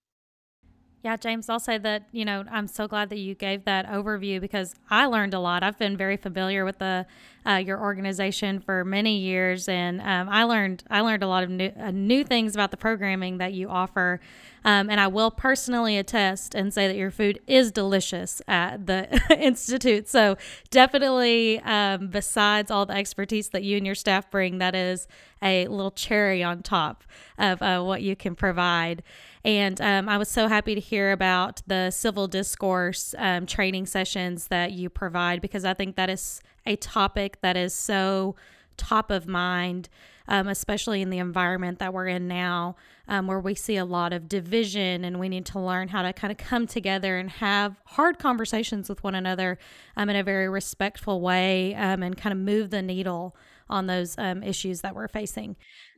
Yeah, 1.05 1.19
James, 1.19 1.51
I'll 1.51 1.61
say 1.61 1.77
that, 1.77 2.05
you 2.13 2.25
know, 2.25 2.45
I'm 2.51 2.67
so 2.67 2.89
glad 2.89 3.11
that 3.11 3.19
you 3.19 3.35
gave 3.35 3.67
that 3.67 3.87
overview 3.89 4.41
because 4.41 4.75
I 4.89 5.05
learned 5.05 5.35
a 5.35 5.39
lot. 5.39 5.63
I've 5.63 5.79
been 5.79 5.99
very 5.99 6.17
familiar 6.17 6.65
with 6.65 6.79
the 6.79 7.05
uh, 7.47 7.57
your 7.57 7.79
organization 7.79 8.59
for 8.59 8.87
many 8.87 9.19
years, 9.19 9.69
and 9.69 10.01
um, 10.01 10.31
I 10.31 10.45
learned 10.45 10.83
I 10.89 11.03
learned 11.03 11.23
a 11.23 11.27
lot 11.27 11.45
of 11.45 11.51
new, 11.51 11.71
uh, 11.79 11.91
new 11.91 12.25
things 12.25 12.55
about 12.55 12.71
the 12.71 12.79
programming 12.79 13.37
that 13.37 13.53
you 13.53 13.69
offer. 13.69 14.19
Um, 14.65 14.89
and 14.89 14.99
I 14.99 15.09
will 15.09 15.31
personally 15.31 15.99
attest 15.99 16.55
and 16.55 16.73
say 16.73 16.87
that 16.87 16.97
your 16.97 17.11
food 17.11 17.39
is 17.47 17.71
delicious 17.71 18.41
at 18.49 18.87
the 18.87 19.21
Institute. 19.39 20.09
So, 20.09 20.37
definitely, 20.71 21.61
um, 21.61 22.09
besides 22.09 22.71
all 22.71 22.87
the 22.87 22.95
expertise 22.95 23.51
that 23.51 23.63
you 23.63 23.77
and 23.77 23.85
your 23.85 23.95
staff 23.95 24.31
bring, 24.31 24.59
that 24.59 24.75
is 24.75 25.07
a 25.43 25.67
little 25.69 25.91
cherry 25.91 26.43
on 26.43 26.63
top 26.63 27.05
of 27.39 27.61
uh, 27.61 27.83
what 27.83 28.03
you 28.03 28.17
can 28.17 28.35
provide. 28.35 29.03
And 29.45 29.79
um, 29.81 30.09
I 30.09 30.17
was 30.17 30.31
so 30.31 30.49
happy 30.49 30.75
to 30.75 30.81
hear 30.81 31.13
about 31.13 31.61
the 31.67 31.91
civil 31.91 32.27
discourse 32.27 33.15
um, 33.19 33.45
training 33.45 33.87
sessions 33.87 34.49
that 34.49 34.73
you 34.73 34.89
provide 34.89 35.43
because 35.43 35.67
I 35.67 35.75
think 35.75 35.97
that 35.97 36.09
is 36.09 36.41
a 36.65 36.77
topic 36.77 37.41
that 37.43 37.57
is 37.57 37.75
so 37.75 38.37
top 38.77 39.11
of 39.11 39.27
mind, 39.27 39.89
um, 40.29 40.49
especially 40.49 41.03
in 41.03 41.11
the 41.11 41.19
environment 41.19 41.79
that 41.79 41.93
we're 41.93 42.09
in 42.09 42.29
now, 42.29 42.77
um, 43.09 43.27
where 43.27 43.41
we 43.41 43.55
see 43.55 43.77
a 43.77 43.85
lot 43.85 44.13
of 44.13 44.29
division 44.29 45.05
and 45.05 45.21
we 45.21 45.29
need 45.29 45.45
to 45.47 45.61
learn 45.61 45.89
how 45.89 46.03
to 46.03 46.13
kind 46.13 46.31
of 46.31 46.39
come 46.39 46.67
together 46.67 47.19
and 47.19 47.31
have 47.31 47.81
hard 47.85 48.19
conversations 48.19 48.89
with 48.89 49.03
one 49.05 49.15
another 49.15 49.59
um, 49.97 50.09
in 50.09 50.17
a 50.17 50.23
very 50.23 50.49
respectful 50.49 51.21
way 51.21 51.75
um, 51.75 52.03
and 52.03 52.17
kind 52.17 52.33
of 52.33 52.39
move 52.39 52.71
the 52.71 52.83
needle 52.83 53.37
on 53.69 53.87
those 53.87 54.17
um, 54.19 54.43
issues 54.43 54.81
that 54.81 54.95
we're 54.95 55.09
facing. 55.09 55.57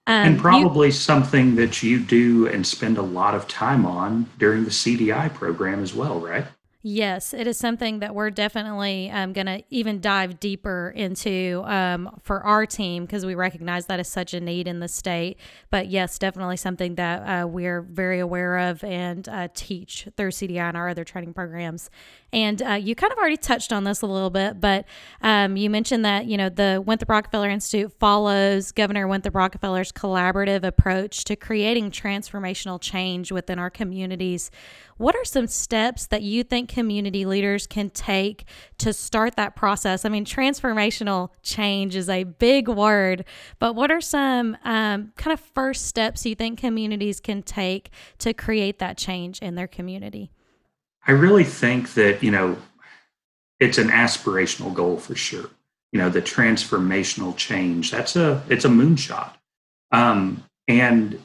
Um, 0.09 0.29
and 0.29 0.39
probably 0.39 0.89
you, 0.89 0.93
something 0.93 1.57
that 1.57 1.83
you 1.83 1.99
do 1.99 2.47
and 2.47 2.67
spend 2.67 2.97
a 2.97 3.03
lot 3.03 3.35
of 3.35 3.49
time 3.49 3.85
on 3.85 4.29
during 4.39 4.65
the 4.65 4.71
CDI 4.71 5.33
program 5.35 5.83
as 5.83 5.95
well, 5.95 6.21
right? 6.21 6.47
Yes, 6.83 7.35
it 7.35 7.49
is 7.49 7.57
something 7.57 7.99
that 7.99 8.15
we're 8.15 8.31
definitely 8.31 9.11
um, 9.11 9.33
going 9.33 9.47
to 9.47 9.63
even 9.71 10.01
dive 10.01 10.39
deeper 10.39 10.93
into 10.95 11.63
um, 11.67 12.21
for 12.23 12.41
our 12.43 12.65
team 12.65 13.05
because 13.05 13.27
we 13.27 13.35
recognize 13.35 13.87
that 13.87 13.99
is 13.99 14.09
such 14.09 14.35
a 14.35 14.41
need 14.41 14.69
in 14.69 14.79
the 14.79 14.87
state. 14.87 15.39
But 15.71 15.89
yes, 15.89 16.17
definitely 16.17 16.59
something 16.59 16.95
that 16.95 17.23
uh, 17.23 17.47
we're 17.49 17.83
very 17.83 18.21
aware 18.21 18.59
of 18.59 18.85
and 18.85 19.29
uh, 19.29 19.49
teach 19.53 20.07
through 20.17 20.31
CDI 20.31 20.61
and 20.61 20.77
our 20.77 20.89
other 20.89 21.03
training 21.03 21.35
programs. 21.35 21.91
And 22.33 22.63
uh, 22.63 22.75
you 22.75 22.95
kind 22.95 23.13
of 23.13 23.19
already 23.19 23.37
touched 23.37 23.73
on 23.73 23.85
this 23.85 24.03
a 24.03 24.07
little 24.07 24.31
bit, 24.31 24.61
but 24.61 24.85
um, 25.23 25.57
you 25.57 25.71
mentioned 25.71 26.05
that 26.05 26.27
you 26.27 26.37
know 26.37 26.49
the 26.49 26.83
Winthrop 26.85 27.09
Rockefeller 27.09 27.49
Institute 27.49 27.93
follows 27.99 28.73
Governor 28.73 29.09
Winthrop 29.09 29.35
Rockefeller's 29.35 29.91
collaborative 29.91 30.63
approach 30.63 31.25
to 31.25 31.35
creating 31.37 31.91
transformational 31.91 32.81
change 32.81 33.33
within 33.33 33.59
our 33.59 33.71
communities. 33.71 34.51
What 34.99 35.15
are 35.15 35.25
some 35.25 35.47
steps 35.47 36.07
that 36.07 36.23
you 36.23 36.43
think 36.43 36.71
community 36.71 37.27
leaders 37.27 37.67
can 37.67 37.91
take 37.91 38.47
to 38.79 38.93
start 38.93 39.37
that 39.37 39.55
process? 39.55 40.05
I 40.05 40.09
mean, 40.09 40.25
transformational 40.25 41.31
change 41.43 41.95
is 41.97 42.09
a 42.09 42.25
big 42.25 42.69
word, 42.69 43.25
but 43.59 43.75
what 43.75 43.91
are 43.91 44.01
some 44.01 44.57
um, 44.65 45.13
kind 45.17 45.35
of 45.35 45.41
first 45.41 45.87
steps 45.87 46.25
you 46.25 46.35
think 46.35 46.59
communities 46.59 47.21
can 47.21 47.43
take 47.43 47.91
to 48.19 48.33
create 48.33 48.79
that 48.79 48.97
change 48.97 49.39
in 49.41 49.55
their 49.55 49.67
community? 49.67 50.31
I 51.07 51.13
really 51.13 51.45
think 51.45 51.95
that, 51.95 52.23
you 52.23 52.31
know, 52.31 52.57
it's 53.61 53.79
an 53.79 53.89
aspirational 53.89 54.73
goal 54.73 54.97
for 54.97 55.15
sure. 55.15 55.51
You 55.93 56.01
know, 56.01 56.09
the 56.09 56.23
transformational 56.23 57.37
change, 57.37 57.91
that's 57.91 58.17
a, 58.17 58.43
it's 58.49 58.65
a 58.65 58.69
moonshot. 58.69 59.33
Um, 59.93 60.43
and, 60.69 61.21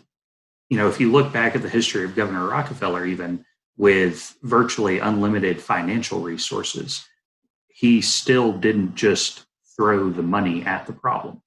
you 0.70 0.78
know, 0.78 0.88
if 0.88 1.00
you 1.00 1.12
look 1.12 1.34
back 1.34 1.56
at 1.56 1.62
the 1.62 1.70
history 1.70 2.04
of 2.04 2.16
Governor 2.16 2.48
Rockefeller, 2.48 3.06
even 3.06 3.46
with 3.82 4.38
virtually 4.44 5.00
unlimited 5.00 5.60
financial 5.60 6.20
resources, 6.20 7.04
he 7.68 8.00
still 8.00 8.54
didn't 8.54 8.94
just 8.94 9.44
throw 9.76 10.12
the 10.12 10.22
money 10.22 10.64
at 10.64 10.86
the 10.86 10.94
problem. 10.94 11.42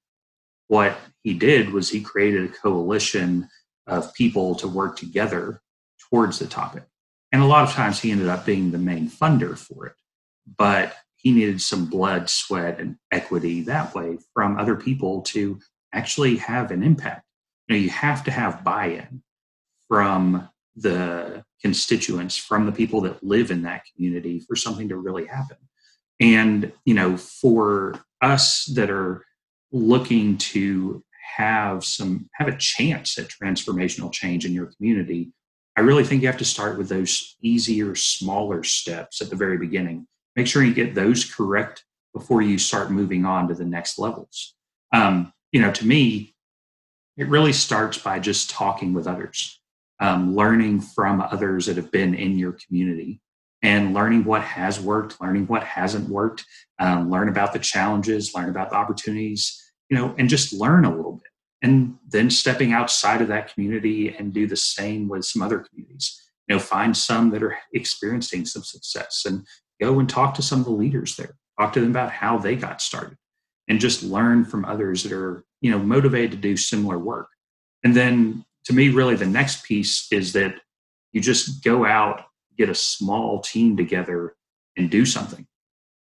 What 0.67 0.99
he 1.23 1.35
did 1.35 1.71
was 1.71 1.89
he 1.89 2.01
created 2.01 2.45
a 2.45 2.53
coalition 2.53 3.49
of 3.87 4.13
people 4.15 4.57
to 4.57 4.67
work 4.67 4.97
together 4.97 5.63
towards 6.11 6.41
the 6.41 6.49
topic. 6.49 6.83
And 7.31 7.41
a 7.41 7.47
lot 7.47 7.69
of 7.69 7.73
times 7.73 8.01
he 8.01 8.11
ended 8.11 8.27
up 8.27 8.45
being 8.45 8.73
the 8.73 8.79
main 8.79 9.09
funder 9.09 9.57
for 9.57 9.87
it. 9.87 9.95
But 10.59 10.93
he 11.15 11.31
needed 11.31 11.61
some 11.61 11.89
blood, 11.89 12.29
sweat, 12.29 12.81
and 12.81 12.97
equity 13.13 13.61
that 13.63 13.95
way 13.95 14.19
from 14.33 14.59
other 14.59 14.75
people 14.75 15.23
to 15.23 15.61
actually 15.93 16.39
have 16.39 16.73
an 16.73 16.83
impact. 16.83 17.27
You 17.69 17.77
know, 17.77 17.81
you 17.81 17.91
have 17.91 18.25
to 18.25 18.33
have 18.33 18.65
buy 18.65 18.87
in 18.87 19.23
from 19.87 20.49
the 20.77 21.45
constituents, 21.61 22.37
from 22.37 22.67
the 22.67 22.73
people 22.73 23.01
that 23.03 23.23
live 23.23 23.51
in 23.51 23.63
that 23.63 23.83
community 23.95 24.41
for 24.41 24.57
something 24.57 24.89
to 24.89 24.97
really 24.97 25.27
happen. 25.27 25.57
And, 26.21 26.73
you 26.85 26.95
know, 26.95 27.17
for 27.17 28.05
us 28.21 28.65
that 28.75 28.91
are 28.91 29.25
looking 29.73 30.37
to 30.39 31.03
have 31.37 31.85
some 31.85 32.29
have 32.35 32.49
a 32.49 32.57
chance 32.57 33.19
at 33.19 33.29
transformational 33.29 34.13
change 34.13 34.45
in 34.45 34.53
your 34.53 34.71
community 34.77 35.33
I 35.77 35.81
really 35.81 36.05
think 36.05 36.23
you 36.23 36.29
have 36.29 36.39
to 36.39 36.45
start 36.45 36.79
with 36.79 36.89
those 36.89 37.37
easier, 37.43 37.95
smaller 37.97 38.63
steps 38.63 39.21
at 39.21 39.31
the 39.31 39.37
very 39.37 39.59
beginning. 39.59 40.07
Make 40.37 40.47
sure 40.47 40.63
you 40.63 40.75
get 40.75 40.95
those 40.95 41.25
correct 41.25 41.85
before 42.13 42.43
you 42.43 42.59
start 42.59 42.93
moving 42.93 43.25
on 43.25 43.49
to 43.49 43.55
the 43.55 43.65
next 43.65 43.99
levels. 43.99 44.55
Um, 44.93 45.33
you 45.51 45.61
know, 45.61 45.73
to 45.73 45.87
me, 45.87 46.35
it 47.17 47.29
really 47.29 47.53
starts 47.53 47.99
by 47.99 48.21
just 48.21 48.51
talking 48.51 48.93
with 48.93 49.09
others, 49.09 49.61
um, 50.05 50.37
learning 50.37 50.81
from 50.81 51.23
others 51.23 51.65
that 51.65 51.77
have 51.77 51.91
been 51.91 52.15
in 52.15 52.39
your 52.39 52.53
community, 52.53 53.23
and 53.63 53.95
learning 53.95 54.25
what 54.25 54.43
has 54.43 54.79
worked, 54.79 55.19
learning 55.19 55.47
what 55.47 55.65
hasn't 55.65 56.07
worked, 56.11 56.45
um, 56.79 57.11
learn 57.11 57.31
about 57.31 57.55
the 57.55 57.59
challenges, 57.59 58.35
learn 58.35 58.51
about 58.51 58.69
the 58.69 58.77
opportunities, 58.77 59.59
you 59.89 59.97
know, 59.97 60.15
and 60.19 60.29
just 60.29 60.53
learn 60.53 60.85
a 60.85 60.95
little 60.95 61.13
bit. 61.13 61.31
And 61.63 61.97
then 62.07 62.29
stepping 62.29 62.75
outside 62.75 63.23
of 63.23 63.29
that 63.29 63.55
community 63.55 64.15
and 64.15 64.35
do 64.35 64.47
the 64.47 64.57
same 64.57 65.09
with 65.09 65.25
some 65.25 65.41
other 65.41 65.61
communities. 65.61 66.21
You 66.49 66.57
know 66.57 66.61
find 66.61 66.95
some 66.95 67.31
that 67.31 67.43
are 67.43 67.57
experiencing 67.73 68.45
some 68.45 68.63
success 68.63 69.23
and 69.25 69.47
go 69.81 69.99
and 69.99 70.07
talk 70.07 70.35
to 70.35 70.43
some 70.43 70.59
of 70.59 70.67
the 70.67 70.73
leaders 70.73 71.17
there. 71.17 71.35
Talk 71.59 71.73
to 71.73 71.81
them 71.81 71.91
about 71.91 72.11
how 72.11 72.37
they 72.37 72.57
got 72.57 72.83
started 72.83 73.17
and 73.69 73.81
just 73.81 74.03
learn 74.03 74.45
from 74.45 74.67
others 74.67 75.05
that 75.05 75.13
are 75.13 75.47
you 75.63 75.71
know 75.71 75.79
motivated 75.79 76.33
to 76.33 76.37
do 76.37 76.59
similar 76.59 76.99
work. 76.99 77.29
And 77.83 77.97
then 77.97 78.45
to 78.67 78.73
me 78.73 78.89
really 78.89 79.17
the 79.17 79.27
next 79.27 79.65
piece 79.65 80.07
is 80.11 80.33
that 80.33 80.55
you 81.13 81.21
just 81.21 81.63
go 81.63 81.85
out 81.85 82.25
get 82.57 82.69
a 82.69 82.75
small 82.75 83.41
team 83.41 83.77
together 83.77 84.35
and 84.77 84.91
do 84.91 85.05
something. 85.05 85.47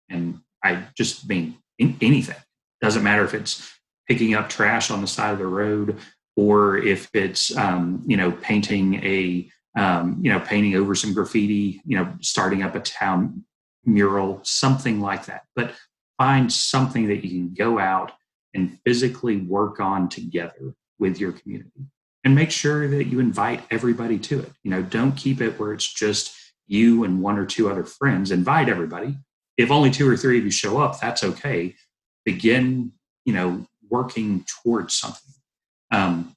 And 0.09 0.41
i 0.63 0.85
just 0.97 1.29
mean 1.29 1.59
anything. 1.79 2.37
Doesn't 2.81 3.03
matter 3.03 3.25
if 3.25 3.35
it's 3.35 3.73
picking 4.09 4.35
up 4.35 4.49
trash 4.49 4.91
on 4.91 5.01
the 5.01 5.07
side 5.07 5.33
of 5.33 5.39
the 5.39 5.47
road, 5.47 5.99
or 6.37 6.79
if 6.79 7.09
it's 7.13 7.57
um, 7.57 8.03
you 8.07 8.17
know 8.17 8.33
painting 8.33 8.95
a 9.05 9.51
um, 9.77 10.19
you 10.23 10.33
know 10.33 10.41
painting 10.41 10.75
over 10.77 10.95
some 10.95 11.13
graffiti, 11.13 11.81
you 11.85 11.97
know 11.97 12.13
starting 12.21 12.63
up 12.63 12.75
a 12.75 12.81
town 12.81 13.45
mural, 13.85 14.41
something 14.43 15.01
like 15.01 15.27
that. 15.27 15.43
But 15.55 15.75
find 16.17 16.53
something 16.53 17.09
that 17.09 17.25
you 17.25 17.31
can 17.31 17.55
go 17.55 17.79
out 17.79 18.13
and 18.55 18.79
physically 18.85 19.37
work 19.37 19.81
on 19.81 20.09
together 20.09 20.75
with 20.99 21.21
your 21.21 21.33
community 21.33 21.87
and 22.29 22.35
make 22.35 22.51
sure 22.51 22.87
that 22.87 23.05
you 23.05 23.21
invite 23.21 23.63
everybody 23.71 24.19
to 24.19 24.41
it. 24.41 24.53
You 24.63 24.71
know 24.71 24.83
don't 24.83 25.13
keep 25.13 25.41
it 25.41 25.59
where 25.59 25.73
it's 25.73 25.91
just 25.91 26.35
you 26.67 27.05
and 27.05 27.23
one 27.23 27.39
or 27.39 27.47
two 27.47 27.71
other 27.71 27.85
friends. 27.85 28.31
Invite 28.31 28.69
everybody. 28.69 29.17
If 29.57 29.71
only 29.71 29.91
two 29.91 30.07
or 30.07 30.15
three 30.15 30.37
of 30.37 30.45
you 30.45 30.51
show 30.51 30.79
up 30.79 31.01
that's 31.01 31.25
okay. 31.25 31.75
Begin 32.27 32.93
you 33.25 33.33
know 33.33 33.67
working 33.89 34.45
towards 34.63 34.93
something. 34.93 35.33
Um, 35.91 36.37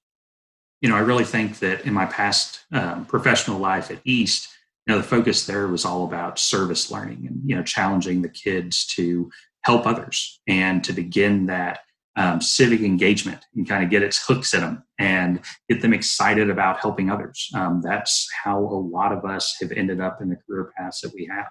you 0.80 0.88
know, 0.88 0.96
I 0.96 1.02
really 1.02 1.26
think 1.26 1.60
that 1.60 1.86
in 1.86 1.94
my 1.94 2.06
past 2.06 2.64
um, 2.72 3.04
professional 3.06 3.60
life 3.60 3.92
at 3.92 4.00
East, 4.06 4.48
you 4.88 4.94
know, 4.94 4.98
the 4.98 5.08
focus 5.08 5.46
there 5.46 5.68
was 5.68 5.84
all 5.84 6.06
about 6.06 6.40
service 6.40 6.90
learning 6.90 7.28
and 7.28 7.42
you 7.46 7.58
know 7.58 7.64
challenging 7.64 8.22
the 8.22 8.30
kids 8.30 8.86
to 8.96 9.30
help 9.64 9.86
others 9.86 10.40
and 10.48 10.86
to 10.86 10.94
begin 10.94 11.48
that 11.48 11.82
um, 12.16 12.42
civic 12.42 12.82
engagement 12.82 13.46
and 13.56 13.68
kind 13.68 13.84
of 13.84 13.90
get 13.90 14.04
its 14.04 14.26
hooks 14.26 14.54
in 14.54 14.62
them 14.62 14.84
and 15.00 15.40
get 15.70 15.82
them 15.82 15.94
excited 15.94 16.50
about 16.50 16.80
helping 16.80 17.10
others. 17.10 17.50
Um, 17.56 17.82
that's 17.82 18.28
how 18.44 18.60
a 18.60 18.62
lot 18.62 19.12
of 19.14 19.24
us 19.24 19.56
have 19.62 19.72
ended 19.72 20.02
up 20.02 20.22
in 20.22 20.30
the 20.30 20.38
career 20.48 20.72
paths 20.78 21.02
that 21.02 21.14
we 21.14 21.30
have. 21.32 21.48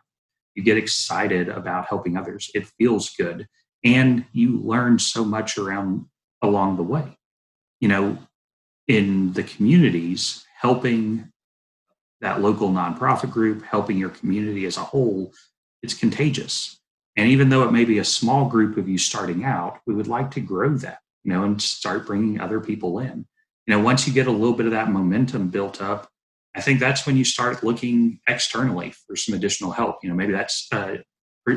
You 0.54 0.62
get 0.62 0.76
excited 0.76 1.48
about 1.48 1.86
helping 1.86 2.16
others. 2.16 2.50
It 2.54 2.66
feels 2.78 3.10
good 3.10 3.46
and 3.84 4.26
you 4.32 4.60
learn 4.60 4.98
so 4.98 5.24
much 5.24 5.56
around 5.56 6.04
along 6.42 6.76
the 6.76 6.82
way 6.82 7.16
you 7.80 7.88
know 7.88 8.18
in 8.90 9.32
the 9.34 9.44
communities, 9.44 10.44
helping 10.60 11.30
that 12.20 12.40
local 12.40 12.70
nonprofit 12.70 13.30
group, 13.30 13.62
helping 13.62 13.96
your 13.96 14.10
community 14.10 14.66
as 14.66 14.76
a 14.76 14.80
whole, 14.80 15.32
it's 15.80 15.94
contagious. 15.94 16.79
And 17.20 17.28
even 17.28 17.50
though 17.50 17.64
it 17.64 17.70
may 17.70 17.84
be 17.84 17.98
a 17.98 18.04
small 18.04 18.46
group 18.46 18.78
of 18.78 18.88
you 18.88 18.96
starting 18.96 19.44
out, 19.44 19.80
we 19.86 19.94
would 19.94 20.06
like 20.06 20.30
to 20.30 20.40
grow 20.40 20.74
that, 20.78 21.00
you 21.22 21.30
know, 21.30 21.44
and 21.44 21.60
start 21.60 22.06
bringing 22.06 22.40
other 22.40 22.60
people 22.60 22.98
in. 22.98 23.26
You 23.66 23.74
know, 23.76 23.80
once 23.80 24.06
you 24.06 24.14
get 24.14 24.26
a 24.26 24.30
little 24.30 24.54
bit 24.56 24.64
of 24.64 24.72
that 24.72 24.90
momentum 24.90 25.50
built 25.50 25.82
up, 25.82 26.08
I 26.56 26.62
think 26.62 26.80
that's 26.80 27.04
when 27.04 27.18
you 27.18 27.26
start 27.26 27.62
looking 27.62 28.20
externally 28.26 28.94
for 29.06 29.16
some 29.16 29.34
additional 29.34 29.70
help. 29.70 29.98
You 30.02 30.08
know, 30.08 30.14
maybe 30.14 30.32
that's 30.32 30.66
uh, 30.72 30.96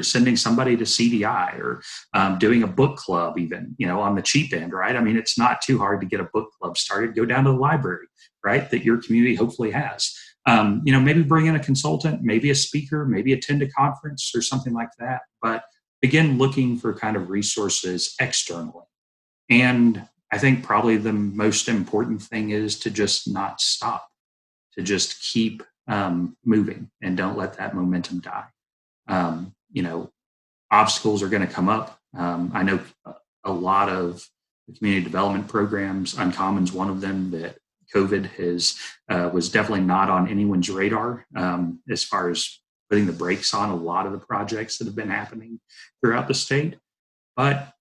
sending 0.02 0.36
somebody 0.36 0.76
to 0.76 0.84
CDI 0.84 1.58
or 1.60 1.82
um, 2.14 2.40
doing 2.40 2.64
a 2.64 2.68
book 2.68 2.98
club, 2.98 3.40
even, 3.40 3.74
you 3.78 3.88
know, 3.88 4.02
on 4.02 4.16
the 4.16 4.22
cheap 4.22 4.52
end, 4.52 4.74
right? 4.74 4.98
I 4.98 5.00
mean, 5.00 5.16
it's 5.16 5.38
not 5.38 5.62
too 5.62 5.78
hard 5.78 6.02
to 6.02 6.08
get 6.08 6.20
a 6.20 6.28
book 6.34 6.50
club 6.60 6.78
started. 6.78 7.16
Go 7.16 7.24
down 7.24 7.46
to 7.46 7.52
the 7.52 7.58
library, 7.58 8.08
right? 8.44 8.70
That 8.70 8.84
your 8.84 9.02
community 9.02 9.36
hopefully 9.36 9.72
has. 9.72 10.14
Um, 10.46 10.82
you 10.84 10.92
know, 10.92 11.00
maybe 11.00 11.24
bring 11.24 11.46
in 11.46 11.56
a 11.56 11.64
consultant, 11.64 12.22
maybe 12.22 12.50
a 12.50 12.56
speaker, 12.56 13.06
maybe 13.06 13.32
attend 13.32 13.62
a 13.62 13.70
conference 13.70 14.32
or 14.36 14.42
something 14.42 14.74
like 14.74 14.90
that. 15.00 15.22
But 15.42 15.64
begin 16.02 16.38
looking 16.38 16.78
for 16.78 16.94
kind 16.94 17.16
of 17.16 17.30
resources 17.30 18.14
externally. 18.20 18.84
And 19.50 20.08
I 20.32 20.38
think 20.38 20.64
probably 20.64 20.98
the 20.98 21.14
most 21.14 21.70
important 21.70 22.22
thing 22.22 22.50
is 22.50 22.78
to 22.80 22.92
just 22.92 23.32
not 23.32 23.62
stop, 23.62 24.10
to 24.74 24.82
just 24.82 25.22
keep 25.22 25.64
um, 25.88 26.36
moving 26.44 26.90
and 27.02 27.16
don't 27.16 27.38
let 27.38 27.58
that 27.58 27.74
momentum 27.74 28.20
die. 28.20 28.46
Um, 29.08 29.54
you 29.72 29.82
know, 29.82 30.12
obstacles 30.72 31.24
are 31.24 31.30
going 31.30 31.46
to 31.46 31.54
come 31.54 31.70
up. 31.70 32.00
Um, 32.18 32.52
I 32.54 32.64
know 32.64 32.80
a 33.44 33.52
lot 33.52 33.90
of 33.90 34.28
the 34.68 34.74
community 34.74 35.04
development 35.04 35.48
programs, 35.48 36.18
Uncommon's 36.18 36.72
one 36.72 36.90
of 36.90 37.00
them 37.00 37.32
that 37.32 37.58
COVID 37.94 38.26
has 38.32 38.78
uh, 39.10 39.30
was 39.34 39.50
definitely 39.50 39.86
not 39.86 40.10
on 40.10 40.28
anyone's 40.28 40.70
radar 40.70 41.26
um, 41.36 41.80
as 41.90 42.04
far 42.04 42.30
as 42.30 42.60
putting 42.90 43.06
the 43.06 43.14
brakes 43.14 43.54
on 43.54 43.70
a 43.70 43.76
lot 43.76 44.06
of 44.06 44.12
the 44.12 44.20
projects 44.20 44.78
that 44.78 44.86
have 44.86 44.96
been 44.96 45.10
happening 45.10 45.60
throughout 46.02 46.28
the 46.28 46.34
state. 46.34 46.78
But 47.36 47.74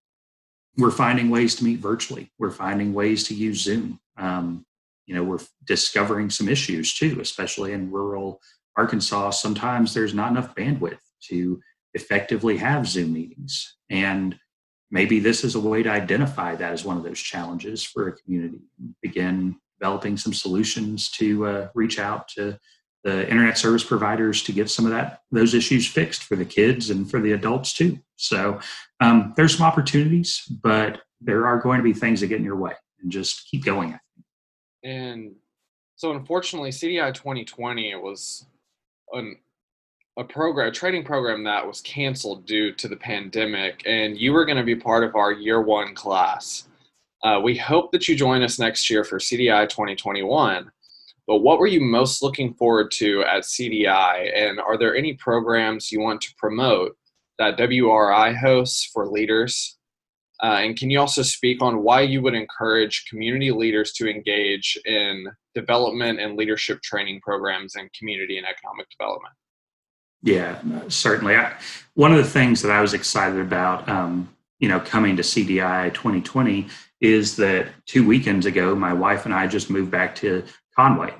we're 0.77 0.91
finding 0.91 1.29
ways 1.29 1.55
to 1.57 1.65
meet 1.65 1.81
virtually. 1.81 2.33
We're 2.39 2.51
finding 2.51 2.95
ways 2.95 3.25
to 3.25 3.35
use 3.35 3.63
Zoom. 3.63 4.01
Um, 4.17 4.65
you 5.07 5.15
know, 5.15 5.25
we're 5.25 5.41
discovering 5.67 6.31
some 6.31 6.49
issues 6.49 6.95
too, 6.95 7.19
especially 7.21 7.73
in 7.73 7.91
rural 7.91 8.41
Arkansas. 8.77 9.31
Sometimes 9.31 9.93
there's 9.93 10.15
not 10.15 10.31
enough 10.31 10.55
bandwidth 10.55 11.01
to 11.29 11.61
effectively 11.95 12.57
have 12.57 12.89
Zoom 12.89 13.13
meetings. 13.13 13.77
And 13.91 14.39
maybe 14.91 15.21
this 15.21 15.45
is 15.45 15.55
a 15.55 15.61
way 15.61 15.83
to 15.83 15.91
identify 15.91 16.55
that 16.55 16.73
as 16.73 16.85
one 16.85 16.97
of 16.97 17.03
those 17.03 17.21
challenges 17.21 17.83
for 17.83 18.09
a 18.09 18.13
community. 18.13 18.61
Begin 19.03 19.57
developing 19.83 20.17
some 20.17 20.33
solutions 20.33 21.11
to 21.11 21.45
uh, 21.45 21.69
reach 21.75 21.99
out 21.99 22.29
to 22.29 22.57
the 23.03 23.29
internet 23.29 23.59
service 23.59 23.83
providers 23.83 24.45
to 24.45 24.53
get 24.53 24.71
some 24.71 24.85
of 24.85 24.93
that 24.93 25.23
those 25.33 25.55
issues 25.55 25.89
fixed 25.89 26.23
for 26.23 26.37
the 26.37 26.45
kids 26.45 26.91
and 26.91 27.11
for 27.11 27.19
the 27.19 27.33
adults 27.33 27.73
too. 27.73 27.99
So 28.15 28.61
um, 29.01 29.35
there's 29.37 29.57
some 29.57 29.67
opportunities, 29.67 30.45
but 30.63 31.01
there 31.21 31.49
are 31.49 31.59
going 31.59 31.79
to 31.79 31.83
be 31.83 31.93
things 31.93 32.21
that 32.21 32.29
get 32.29 32.39
in 32.39 32.45
your 32.45 32.57
way, 32.57 32.75
and 33.01 33.11
just 33.11 33.49
keep 33.51 33.65
going. 33.65 33.99
And 34.85 35.35
so, 35.97 36.13
unfortunately, 36.13 36.71
CDI 36.71 37.13
2020 37.13 37.91
it 37.91 38.01
was 38.01 38.47
an 39.13 39.37
a 40.17 40.23
program, 40.23 40.69
a 40.69 40.71
training 40.71 41.05
program 41.05 41.43
that 41.43 41.67
was 41.67 41.81
canceled 41.81 42.47
due 42.47 42.71
to 42.75 42.87
the 42.87 42.97
pandemic, 42.97 43.83
and 43.85 44.17
you 44.17 44.33
were 44.33 44.45
going 44.45 44.59
to 44.59 44.65
be 44.65 44.77
part 44.77 45.03
of 45.03 45.17
our 45.17 45.33
year 45.33 45.61
one 45.61 45.93
class. 45.95 46.69
Uh, 47.23 47.41
we 47.43 47.57
hope 47.57 47.93
that 47.93 48.09
you 48.09 48.17
join 48.17 48.43
us 48.43 48.59
next 48.59 48.91
year 48.91 49.05
for 49.05 49.19
CDI 49.19 49.69
2021. 49.69 50.71
But 51.27 51.39
what 51.39 51.59
were 51.59 51.69
you 51.69 51.81
most 51.81 52.23
looking 52.23 52.53
forward 52.55 52.91
to 52.93 53.23
at 53.23 53.45
CDI? 53.45 54.37
And 54.37 54.59
are 54.61 54.77
there 54.77 54.97
any 54.97 55.15
programs 55.15 55.93
you 55.93 56.01
want 56.01 56.21
to 56.23 56.35
promote 56.37 56.97
that 57.39 57.57
WRI 57.59 58.35
hosts 58.35 58.91
for 58.93 59.07
leaders? 59.07 59.79
Uh, 60.43 60.59
and 60.63 60.77
can 60.77 60.91
you 60.91 60.99
also 60.99 61.23
speak 61.23 61.63
on 61.63 61.85
why 61.85 62.01
you 62.01 62.21
would 62.21 62.35
encourage 62.35 63.05
community 63.09 63.53
leaders 63.53 63.93
to 63.93 64.11
engage 64.11 64.77
in 64.85 65.27
development 65.55 66.19
and 66.19 66.37
leadership 66.37 66.83
training 66.83 67.21
programs 67.21 67.77
in 67.77 67.89
community 67.97 68.39
and 68.39 68.47
economic 68.47 68.89
development? 68.91 69.35
Yeah, 70.25 70.61
certainly. 70.89 71.37
I, 71.37 71.55
one 71.95 72.11
of 72.11 72.19
the 72.19 72.29
things 72.29 72.63
that 72.63 72.73
I 72.73 72.81
was 72.81 72.95
excited 72.95 73.39
about, 73.39 73.89
um, 73.89 74.35
you 74.59 74.69
know, 74.69 74.81
coming 74.81 75.17
to 75.17 75.23
CDI 75.23 75.95
2020 75.95 76.67
is 77.03 77.37
that 77.37 77.67
two 77.85 78.07
weekends 78.07 78.47
ago, 78.47 78.75
my 78.77 78.93
wife 78.93 79.27
and 79.27 79.35
I 79.35 79.49
just 79.49 79.69
moved 79.69 79.91
back 79.91 80.15
to 80.17 80.45
Conway. 80.77 81.13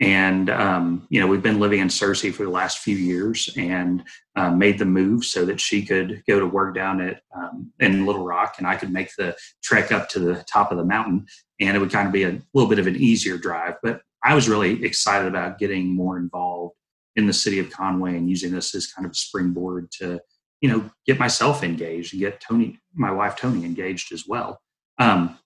And, 0.00 0.50
um, 0.50 1.06
you 1.10 1.20
know, 1.20 1.26
we've 1.26 1.42
been 1.42 1.60
living 1.60 1.80
in 1.80 1.88
Searcy 1.88 2.32
for 2.32 2.44
the 2.44 2.50
last 2.50 2.78
few 2.78 2.96
years 2.96 3.48
and 3.56 4.04
uh, 4.36 4.50
made 4.50 4.78
the 4.78 4.84
move 4.84 5.24
so 5.24 5.44
that 5.44 5.60
she 5.60 5.84
could 5.84 6.22
go 6.28 6.38
to 6.38 6.46
work 6.46 6.74
down 6.74 7.00
at 7.00 7.22
um, 7.34 7.72
in 7.80 8.04
Little 8.04 8.24
Rock 8.24 8.56
and 8.58 8.66
I 8.66 8.76
could 8.76 8.92
make 8.92 9.10
the 9.16 9.36
trek 9.62 9.90
up 9.90 10.08
to 10.10 10.20
the 10.20 10.44
top 10.44 10.70
of 10.70 10.78
the 10.78 10.84
mountain. 10.84 11.26
And 11.60 11.76
it 11.76 11.80
would 11.80 11.90
kind 11.90 12.06
of 12.06 12.12
be 12.12 12.24
a 12.24 12.40
little 12.52 12.68
bit 12.68 12.78
of 12.78 12.86
an 12.86 12.96
easier 12.96 13.38
drive. 13.38 13.74
But 13.82 14.02
I 14.24 14.34
was 14.34 14.48
really 14.48 14.84
excited 14.84 15.26
about 15.26 15.58
getting 15.58 15.88
more 15.88 16.18
involved 16.18 16.74
in 17.16 17.26
the 17.26 17.32
city 17.32 17.58
of 17.58 17.70
Conway 17.70 18.16
and 18.16 18.28
using 18.28 18.52
this 18.52 18.74
as 18.74 18.92
kind 18.92 19.06
of 19.06 19.12
a 19.12 19.16
springboard 19.16 19.90
to, 19.98 20.20
you 20.60 20.68
know, 20.68 20.90
get 21.06 21.18
myself 21.18 21.64
engaged 21.64 22.12
and 22.12 22.20
get 22.20 22.40
Tony, 22.40 22.78
my 22.94 23.10
wife 23.10 23.34
Tony, 23.34 23.64
engaged 23.64 24.12
as 24.12 24.24
well. 24.28 24.60
Um, 24.98 25.38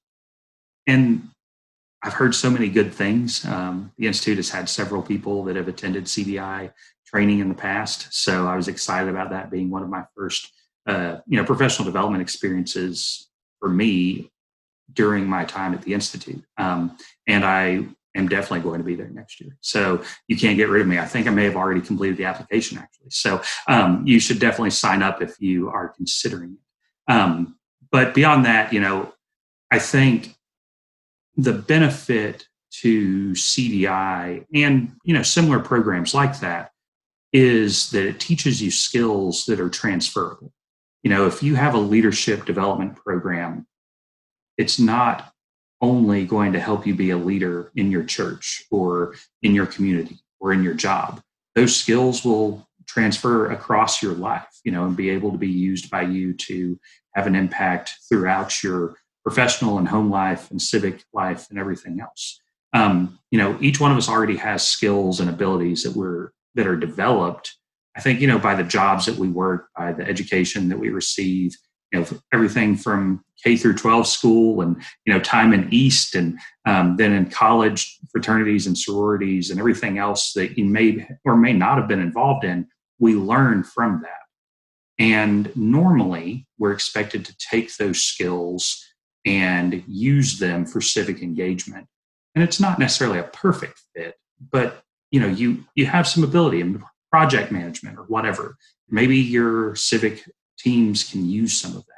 and 0.87 1.29
I've 2.03 2.15
heard 2.15 2.35
so 2.35 2.51
many 2.51 2.69
good 2.69 2.93
things. 2.93 3.45
Um, 3.45 3.93
the 3.97 4.07
institute 4.07 4.37
has 4.39 4.51
had 4.51 4.69
several 4.69 5.03
people 5.03 5.45
that 5.45 5.57
have 5.57 5.69
attended 5.69 6.05
CDI 6.05 6.73
training 7.07 7.41
in 7.41 7.49
the 7.49 7.55
past, 7.55 8.13
so 8.13 8.47
I 8.47 8.57
was 8.57 8.69
excited 8.69 9.09
about 9.09 9.31
that 9.31 9.51
being 9.51 9.71
one 9.71 9.83
of 9.83 9.89
my 9.89 10.05
first, 10.17 10.51
uh, 10.87 11.19
you 11.27 11.37
know, 11.37 11.45
professional 11.45 11.85
development 11.85 12.23
experiences 12.23 13.29
for 13.61 13.69
me 13.69 14.31
during 14.93 15.27
my 15.27 15.45
time 15.45 15.75
at 15.75 15.83
the 15.83 15.95
institute. 15.95 16.43
Um, 16.59 16.97
and 17.27 17.45
I 17.45 17.87
am 18.15 18.29
definitely 18.29 18.61
going 18.61 18.79
to 18.79 18.85
be 18.85 18.95
there 18.95 19.09
next 19.09 19.41
year. 19.41 19.57
So 19.61 20.03
you 20.29 20.37
can't 20.37 20.57
get 20.57 20.69
rid 20.69 20.83
of 20.83 20.89
me. 20.89 20.99
I 20.99 21.07
think 21.07 21.27
I 21.27 21.31
may 21.31 21.45
have 21.45 21.57
already 21.57 21.81
completed 21.81 22.17
the 22.17 22.25
application 22.25 22.79
actually. 22.79 23.11
So 23.11 23.41
um, 23.69 24.03
you 24.07 24.21
should 24.21 24.39
definitely 24.39 24.71
sign 24.71 25.03
up 25.03 25.23
if 25.23 25.41
you 25.41 25.69
are 25.69 25.89
considering 25.89 26.57
it. 26.59 27.13
Um, 27.13 27.57
but 27.91 28.15
beyond 28.15 28.45
that, 28.45 28.73
you 28.73 28.81
know, 28.81 29.12
I 29.73 29.79
think 29.79 30.35
the 31.35 31.55
benefit 31.55 32.47
to 32.83 33.31
CDI 33.31 34.45
and 34.55 34.93
you 35.03 35.15
know 35.15 35.23
similar 35.23 35.61
programs 35.61 36.13
like 36.13 36.41
that 36.41 36.71
is 37.33 37.91
that 37.91 38.07
it 38.07 38.21
teaches 38.21 38.61
you 38.61 38.71
skills 38.71 39.47
that 39.47 39.61
are 39.61 39.71
transferable. 39.71 40.53
You 41.03 41.11
know, 41.11 41.27
if 41.27 41.43
you 41.43 41.55
have 41.55 41.75
a 41.75 41.79
leadership 41.79 42.45
development 42.45 42.97
program, 42.97 43.67
it's 44.59 44.79
not 44.79 45.33
only 45.81 46.27
going 46.27 46.53
to 46.53 46.61
help 46.61 46.87
you 46.87 46.95
be 46.95 47.11
a 47.11 47.17
leader 47.17 47.73
in 47.75 47.91
your 47.91 48.05
church 48.05 48.65
or 48.71 49.15
in 49.41 49.55
your 49.55 49.67
community 49.67 50.19
or 50.39 50.53
in 50.53 50.63
your 50.63 50.75
job. 50.75 51.23
Those 51.55 51.75
skills 51.75 52.27
will 52.27 52.69
transfer 52.87 53.51
across 53.51 54.03
your 54.03 54.13
life, 54.13 54.61
you 54.65 54.71
know, 54.71 54.85
and 54.85 54.95
be 54.95 55.09
able 55.09 55.33
to 55.33 55.39
be 55.39 55.49
used 55.49 55.91
by 55.91 56.03
you 56.03 56.35
to 56.35 56.79
have 57.15 57.27
an 57.27 57.35
impact 57.35 57.95
throughout 58.09 58.63
your 58.63 58.97
professional 59.23 59.79
and 59.79 59.89
home 59.89 60.11
life 60.11 60.51
and 60.51 60.61
civic 60.61 61.05
life 61.13 61.49
and 61.51 61.59
everything 61.59 62.01
else. 62.01 62.41
Um, 62.73 63.19
you 63.31 63.39
know, 63.39 63.57
each 63.61 63.81
one 63.81 63.91
of 63.93 63.99
us 63.99 64.09
already 64.09 64.37
has 64.37 64.67
skills 64.67 65.21
and 65.21 65.29
abilities 65.29 65.83
that 65.85 65.95
we're 65.95 66.31
that 66.55 66.67
are 66.67 66.77
developed. 66.77 67.57
I 67.97 68.01
think, 68.01 68.21
you 68.21 68.27
know, 68.27 68.39
by 68.39 68.55
the 68.55 68.65
jobs 68.65 69.07
that 69.07 69.17
we 69.17 69.29
work, 69.29 69.69
by 69.77 69.93
the 69.93 70.07
education 70.07 70.69
that 70.71 70.79
we 70.79 70.89
receive, 70.89 71.55
you 71.93 72.01
know 72.01 72.07
everything 72.33 72.75
from 72.75 73.23
K 73.43 73.57
through 73.57 73.75
12 73.75 74.07
school 74.07 74.63
and 74.63 74.83
you 75.05 75.13
know 75.13 75.21
time 75.21 75.53
in 75.53 75.69
East 75.73 76.15
and 76.15 76.39
um, 76.67 76.97
then 76.97 77.13
in 77.13 77.31
college 77.31 77.99
fraternities 78.11 78.67
and 78.67 78.77
sororities 78.77 79.51
and 79.51 79.59
everything 79.59 79.99
else 79.99 80.33
that 80.33 80.57
you 80.57 80.65
may 80.65 81.07
or 81.25 81.37
may 81.37 81.53
not 81.53 81.79
have 81.79 81.89
been 81.89 82.01
involved 82.01 82.45
in. 82.45 82.67
We 82.99 83.15
learn 83.15 83.65
from 83.65 84.01
that, 84.03 84.23
and 84.99 85.55
normally 85.57 86.47
we're 86.59 86.73
expected 86.73 87.25
to 87.27 87.37
take 87.37 87.77
those 87.77 88.03
skills 88.03 88.85
and 89.25 89.83
use 89.87 90.39
them 90.39 90.67
for 90.67 90.81
civic 90.81 91.23
engagement. 91.23 91.87
And 92.35 92.43
it's 92.43 92.61
not 92.61 92.79
necessarily 92.79 93.19
a 93.19 93.25
perfect 93.25 93.81
fit, 93.95 94.17
but 94.51 94.83
you 95.11 95.21
know 95.21 95.29
you 95.29 95.65
you 95.75 95.87
have 95.87 96.09
some 96.09 96.25
ability 96.25 96.61
in 96.61 96.83
project 97.11 97.53
management 97.53 97.99
or 97.99 98.05
whatever. 98.05 98.57
Maybe 98.89 99.19
your 99.19 99.77
civic 99.77 100.25
teams 100.59 101.05
can 101.05 101.29
use 101.29 101.59
some 101.59 101.77
of 101.77 101.85
that. 101.87 101.93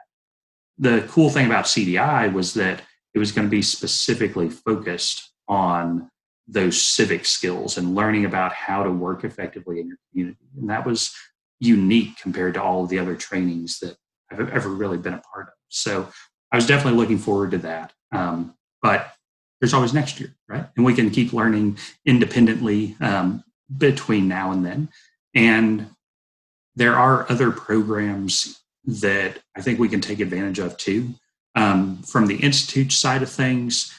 The 0.79 1.07
cool 1.09 1.31
thing 1.31 1.47
about 1.47 1.67
CDI 1.67 2.33
was 2.33 2.55
that 2.55 2.83
it 3.15 3.19
was 3.19 3.31
going 3.31 3.47
to 3.47 3.51
be 3.51 3.63
specifically 3.63 4.51
focused 4.51 5.31
on 5.47 6.11
those 6.47 6.81
civic 6.81 7.25
skills 7.25 7.79
and 7.79 7.95
learning 7.95 8.25
about 8.25 8.53
how 8.53 8.83
to 8.83 8.91
work 8.91 9.25
effectively 9.25 9.81
in 9.81 9.89
your 9.89 9.97
community. 10.11 10.45
And 10.59 10.69
that 10.69 10.85
was 10.85 11.15
unique 11.61 12.19
compared 12.21 12.55
to 12.55 12.63
all 12.63 12.83
of 12.83 12.91
the 12.91 12.99
other 12.99 13.17
trainings 13.17 13.79
that 13.79 13.97
I've 14.31 14.51
ever 14.51 14.69
really 14.69 14.99
been 14.99 15.15
a 15.15 15.23
part 15.33 15.47
of. 15.47 15.55
So 15.69 16.09
I 16.55 16.57
was 16.57 16.67
definitely 16.69 17.01
looking 17.01 17.19
forward 17.19 17.51
to 17.51 17.59
that. 17.59 17.93
Um, 18.13 18.55
but 18.81 19.13
there's 19.61 19.75
always 19.75 19.93
next 19.93 20.21
year, 20.21 20.37
right? 20.49 20.65
And 20.77 20.85
we 20.85 20.95
can 20.95 21.11
keep 21.11 21.33
learning 21.33 21.79
independently 22.07 22.95
um, 23.01 23.43
between 23.77 24.29
now 24.29 24.53
and 24.53 24.65
then. 24.65 24.89
And 25.35 25.91
there 26.77 26.95
are 26.95 27.29
other 27.29 27.51
programs 27.51 28.63
that 28.85 29.41
I 29.57 29.63
think 29.63 29.81
we 29.81 29.89
can 29.89 30.01
take 30.01 30.21
advantage 30.21 30.61
of 30.61 30.77
too. 30.77 31.15
Um, 31.57 32.05
from 32.05 32.29
the 32.29 32.37
Institute 32.37 32.93
side 32.93 33.25
of 33.25 33.31
things, 33.31 33.93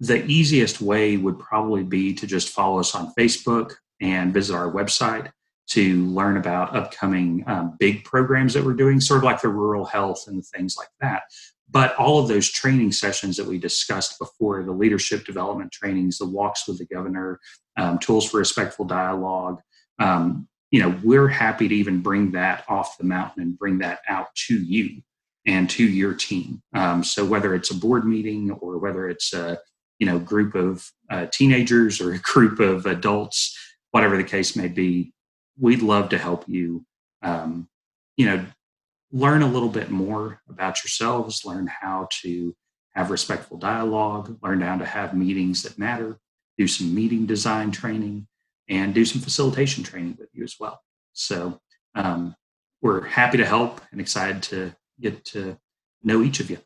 the 0.00 0.26
easiest 0.26 0.80
way 0.80 1.16
would 1.16 1.38
probably 1.38 1.84
be 1.84 2.12
to 2.14 2.26
just 2.26 2.48
follow 2.48 2.80
us 2.80 2.96
on 2.96 3.14
Facebook 3.16 3.74
and 4.00 4.34
visit 4.34 4.56
our 4.56 4.68
website 4.68 5.30
to 5.68 6.06
learn 6.06 6.38
about 6.38 6.74
upcoming 6.74 7.44
um, 7.46 7.76
big 7.78 8.02
programs 8.02 8.52
that 8.54 8.64
we're 8.64 8.74
doing, 8.74 9.00
sort 9.00 9.18
of 9.18 9.24
like 9.24 9.40
the 9.40 9.48
rural 9.48 9.84
health 9.84 10.24
and 10.26 10.44
things 10.44 10.76
like 10.76 10.88
that. 11.00 11.22
But 11.74 11.94
all 11.96 12.20
of 12.20 12.28
those 12.28 12.50
training 12.50 12.92
sessions 12.92 13.36
that 13.36 13.46
we 13.46 13.58
discussed 13.58 14.18
before 14.18 14.62
the 14.62 14.72
leadership 14.72 15.26
development 15.26 15.72
trainings, 15.72 16.18
the 16.18 16.24
walks 16.24 16.66
with 16.66 16.78
the 16.78 16.86
governor, 16.86 17.40
um, 17.76 17.98
tools 17.98 18.30
for 18.30 18.38
respectful 18.38 18.84
dialogue, 18.86 19.60
um, 19.98 20.48
you 20.70 20.80
know, 20.80 20.98
we're 21.02 21.28
happy 21.28 21.68
to 21.68 21.74
even 21.74 22.00
bring 22.00 22.32
that 22.32 22.64
off 22.68 22.96
the 22.96 23.04
mountain 23.04 23.42
and 23.42 23.58
bring 23.58 23.78
that 23.78 24.00
out 24.08 24.28
to 24.34 24.54
you 24.54 25.02
and 25.46 25.68
to 25.70 25.84
your 25.84 26.14
team. 26.14 26.62
Um, 26.74 27.04
so 27.04 27.24
whether 27.24 27.54
it's 27.54 27.70
a 27.70 27.76
board 27.76 28.06
meeting 28.06 28.50
or 28.50 28.78
whether 28.78 29.08
it's 29.08 29.32
a 29.32 29.58
you 29.98 30.06
know 30.06 30.18
group 30.18 30.54
of 30.54 30.90
uh, 31.10 31.26
teenagers 31.26 32.00
or 32.00 32.14
a 32.14 32.18
group 32.22 32.60
of 32.60 32.86
adults, 32.86 33.56
whatever 33.90 34.16
the 34.16 34.24
case 34.24 34.56
may 34.56 34.68
be, 34.68 35.12
we'd 35.58 35.82
love 35.82 36.08
to 36.10 36.18
help 36.18 36.44
you. 36.48 36.84
Um, 37.22 37.68
you 38.16 38.26
know, 38.26 38.44
learn 39.14 39.42
a 39.42 39.46
little 39.46 39.68
bit 39.68 39.90
more 39.90 40.40
about 40.48 40.82
yourselves, 40.82 41.44
learn 41.44 41.68
how 41.68 42.08
to 42.10 42.54
have 42.96 43.12
respectful 43.12 43.56
dialogue, 43.56 44.36
learn 44.42 44.60
how 44.60 44.76
to 44.76 44.84
have 44.84 45.16
meetings 45.16 45.62
that 45.62 45.78
matter, 45.78 46.18
do 46.58 46.66
some 46.66 46.92
meeting 46.92 47.24
design 47.24 47.70
training, 47.70 48.26
and 48.68 48.92
do 48.92 49.04
some 49.04 49.22
facilitation 49.22 49.84
training 49.84 50.16
with 50.18 50.28
you 50.32 50.42
as 50.42 50.56
well. 50.58 50.80
So 51.12 51.60
um, 51.94 52.34
we're 52.82 53.04
happy 53.04 53.38
to 53.38 53.46
help 53.46 53.80
and 53.92 54.00
excited 54.00 54.42
to 54.44 54.74
get 55.00 55.24
to 55.26 55.58
know 56.02 56.20
each 56.20 56.40
of 56.40 56.50
you. 56.50 56.58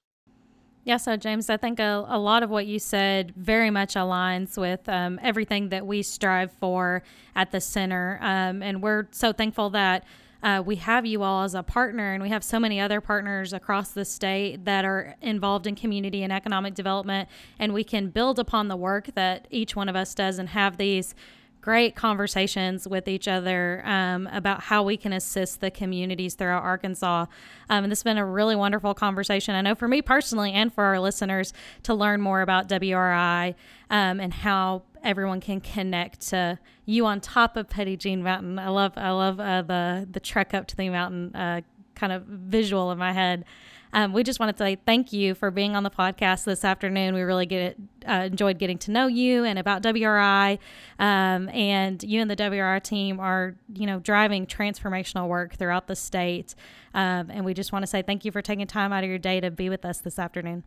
Yeah, 0.85 0.97
so 0.97 1.19
James, 1.19 1.51
I 1.51 1.59
think 1.59 1.79
a, 1.79 2.07
a 2.09 2.19
lot 2.19 2.43
of 2.43 2.49
what 2.49 2.67
you 2.67 2.79
said 2.79 3.35
very 3.37 3.69
much 3.69 3.93
aligns 3.95 4.57
with 4.57 4.89
um, 4.89 5.21
everything 5.23 5.69
that 5.69 5.87
we 5.87 6.03
strive 6.03 6.51
for 6.53 7.03
at 7.37 7.51
the 7.51 7.61
center. 7.61 8.19
Um, 8.23 8.63
and 8.63 8.83
we're 8.83 9.07
so 9.11 9.35
thankful 9.35 9.69
that 9.71 10.05
uh, 10.43 10.63
we 10.65 10.77
have 10.77 11.05
you 11.05 11.23
all 11.23 11.43
as 11.43 11.55
a 11.55 11.63
partner, 11.63 12.13
and 12.13 12.23
we 12.23 12.29
have 12.29 12.45
so 12.45 12.61
many 12.61 12.81
other 12.81 13.01
partners 13.01 13.53
across 13.53 13.91
the 13.91 14.05
state 14.05 14.65
that 14.65 14.85
are 14.85 15.17
involved 15.21 15.67
in 15.67 15.75
community 15.75 16.23
and 16.23 16.33
economic 16.33 16.75
development. 16.75 17.29
And 17.59 17.75
we 17.75 17.85
can 17.85 18.11
build 18.11 18.39
upon 18.39 18.69
the 18.69 18.77
work 18.77 19.11
that 19.15 19.49
each 19.51 19.75
one 19.75 19.89
of 19.89 19.97
us 19.97 20.15
does 20.15 20.39
and 20.39 20.51
have 20.51 20.77
these 20.77 21.15
great 21.61 21.97
conversations 21.97 22.87
with 22.87 23.09
each 23.09 23.29
other 23.29 23.83
um, 23.85 24.27
about 24.29 24.63
how 24.63 24.83
we 24.83 24.97
can 24.97 25.13
assist 25.13 25.61
the 25.61 25.71
communities 25.71 26.35
throughout 26.35 26.63
Arkansas. 26.63 27.27
Um, 27.69 27.85
and 27.85 27.91
this 27.91 27.99
has 28.01 28.05
been 28.05 28.19
a 28.19 28.25
really 28.25 28.57
wonderful 28.57 28.95
conversation. 28.95 29.55
I 29.55 29.61
know 29.61 29.75
for 29.75 29.89
me 29.89 30.01
personally 30.01 30.53
and 30.53 30.73
for 30.73 30.85
our 30.85 31.01
listeners 31.01 31.53
to 31.83 31.95
learn 31.95 32.21
more 32.21 32.41
about 32.43 32.69
WRI 32.69 33.55
um, 33.91 34.21
and 34.21 34.33
how 34.33 34.83
everyone 35.03 35.41
can 35.41 35.61
connect 35.61 36.29
to 36.29 36.59
you 36.85 37.07
on 37.07 37.21
top 37.21 37.57
of 37.57 37.69
Petit 37.69 37.97
Jean 37.97 38.23
Mountain. 38.23 38.59
I 38.59 38.69
love 38.69 38.93
I 38.97 39.11
love 39.11 39.39
uh, 39.41 39.63
the 39.63 40.09
the 40.11 40.21
trek 40.21 40.55
up 40.55 40.67
to 40.69 40.77
the 40.77 40.89
mountain 40.89 41.35
uh, 41.35 41.61
kind 41.95 42.13
of 42.13 42.25
visual 42.25 42.91
in 42.93 42.99
my 42.99 43.13
head. 43.13 43.45
Um, 43.93 44.13
we 44.13 44.23
just 44.23 44.41
wanted 44.41 44.57
to 44.57 44.65
say 44.65 44.77
thank 44.77 45.13
you 45.13 45.35
for 45.35 45.51
being 45.51 45.77
on 45.77 45.83
the 45.83 45.91
podcast 45.91 46.45
this 46.45 46.65
afternoon. 46.65 47.15
We 47.15 47.23
really 47.23 47.47
get 47.47 47.77
uh, 48.09 48.29
enjoyed 48.31 48.59
getting 48.59 48.79
to 48.79 48.91
know 48.91 49.07
you 49.07 49.45
and 49.45 49.59
about 49.59 49.83
WRI. 49.83 50.59
Um, 50.99 51.49
and 51.51 52.03
you 52.03 52.21
and 52.21 52.31
the 52.31 52.37
WRI 52.37 52.81
team 52.81 53.21
are, 53.21 53.57
you 53.75 53.87
know, 53.87 53.99
driving 53.99 54.47
transformational 54.47 55.29
work 55.29 55.55
throughout 55.57 55.87
the 55.87 55.97
state. 55.97 56.55
Um, 56.95 57.31
and 57.31 57.45
we 57.45 57.55
just 57.55 57.73
want 57.73 57.83
to 57.83 57.87
say 57.87 58.03
thank 58.03 58.25
you 58.25 58.33
for 58.33 58.43
taking 58.43 58.67
time 58.67 58.93
out 58.93 59.05
of 59.05 59.11
your 59.11 59.19
day 59.19 59.41
to 59.41 59.51
be 59.51 59.69
with 59.69 59.85
us 59.85 59.99
this 59.99 60.19
afternoon. 60.19 60.65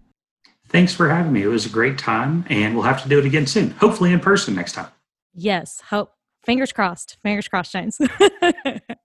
Thanks 0.68 0.94
for 0.94 1.10
having 1.10 1.34
me. 1.34 1.44
It 1.44 1.48
was 1.48 1.66
a 1.66 1.70
great 1.70 1.98
time, 1.98 2.46
and 2.50 2.76
we'll 2.76 2.86
have 2.86 3.04
to 3.04 3.10
do 3.10 3.20
it 3.20 3.26
again 3.26 3.46
soon. 3.46 3.72
Hopefully, 3.72 4.14
in 4.14 4.20
person 4.20 4.56
next 4.56 4.74
time. 4.74 4.88
Yes. 5.34 5.82
Hope. 5.90 6.14
Fingers 6.44 6.72
crossed. 6.72 7.18
Fingers 7.22 7.48
crossed, 7.48 7.72
James. 7.72 8.00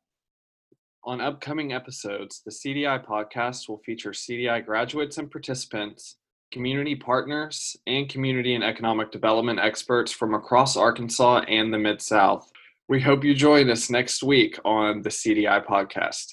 On 1.06 1.20
upcoming 1.20 1.72
episodes, 1.72 2.42
the 2.44 2.50
CDI 2.50 3.06
podcast 3.06 3.68
will 3.68 3.78
feature 3.78 4.10
CDI 4.10 4.66
graduates 4.66 5.18
and 5.18 5.30
participants, 5.30 6.16
community 6.50 6.96
partners, 6.96 7.76
and 7.86 8.08
community 8.08 8.56
and 8.56 8.64
economic 8.64 9.12
development 9.12 9.60
experts 9.60 10.10
from 10.10 10.34
across 10.34 10.76
Arkansas 10.76 11.42
and 11.46 11.72
the 11.72 11.78
Mid 11.78 12.02
South. 12.02 12.50
We 12.88 13.00
hope 13.00 13.22
you 13.22 13.36
join 13.36 13.70
us 13.70 13.88
next 13.88 14.24
week 14.24 14.58
on 14.64 15.02
the 15.02 15.10
CDI 15.10 15.64
podcast. 15.64 16.32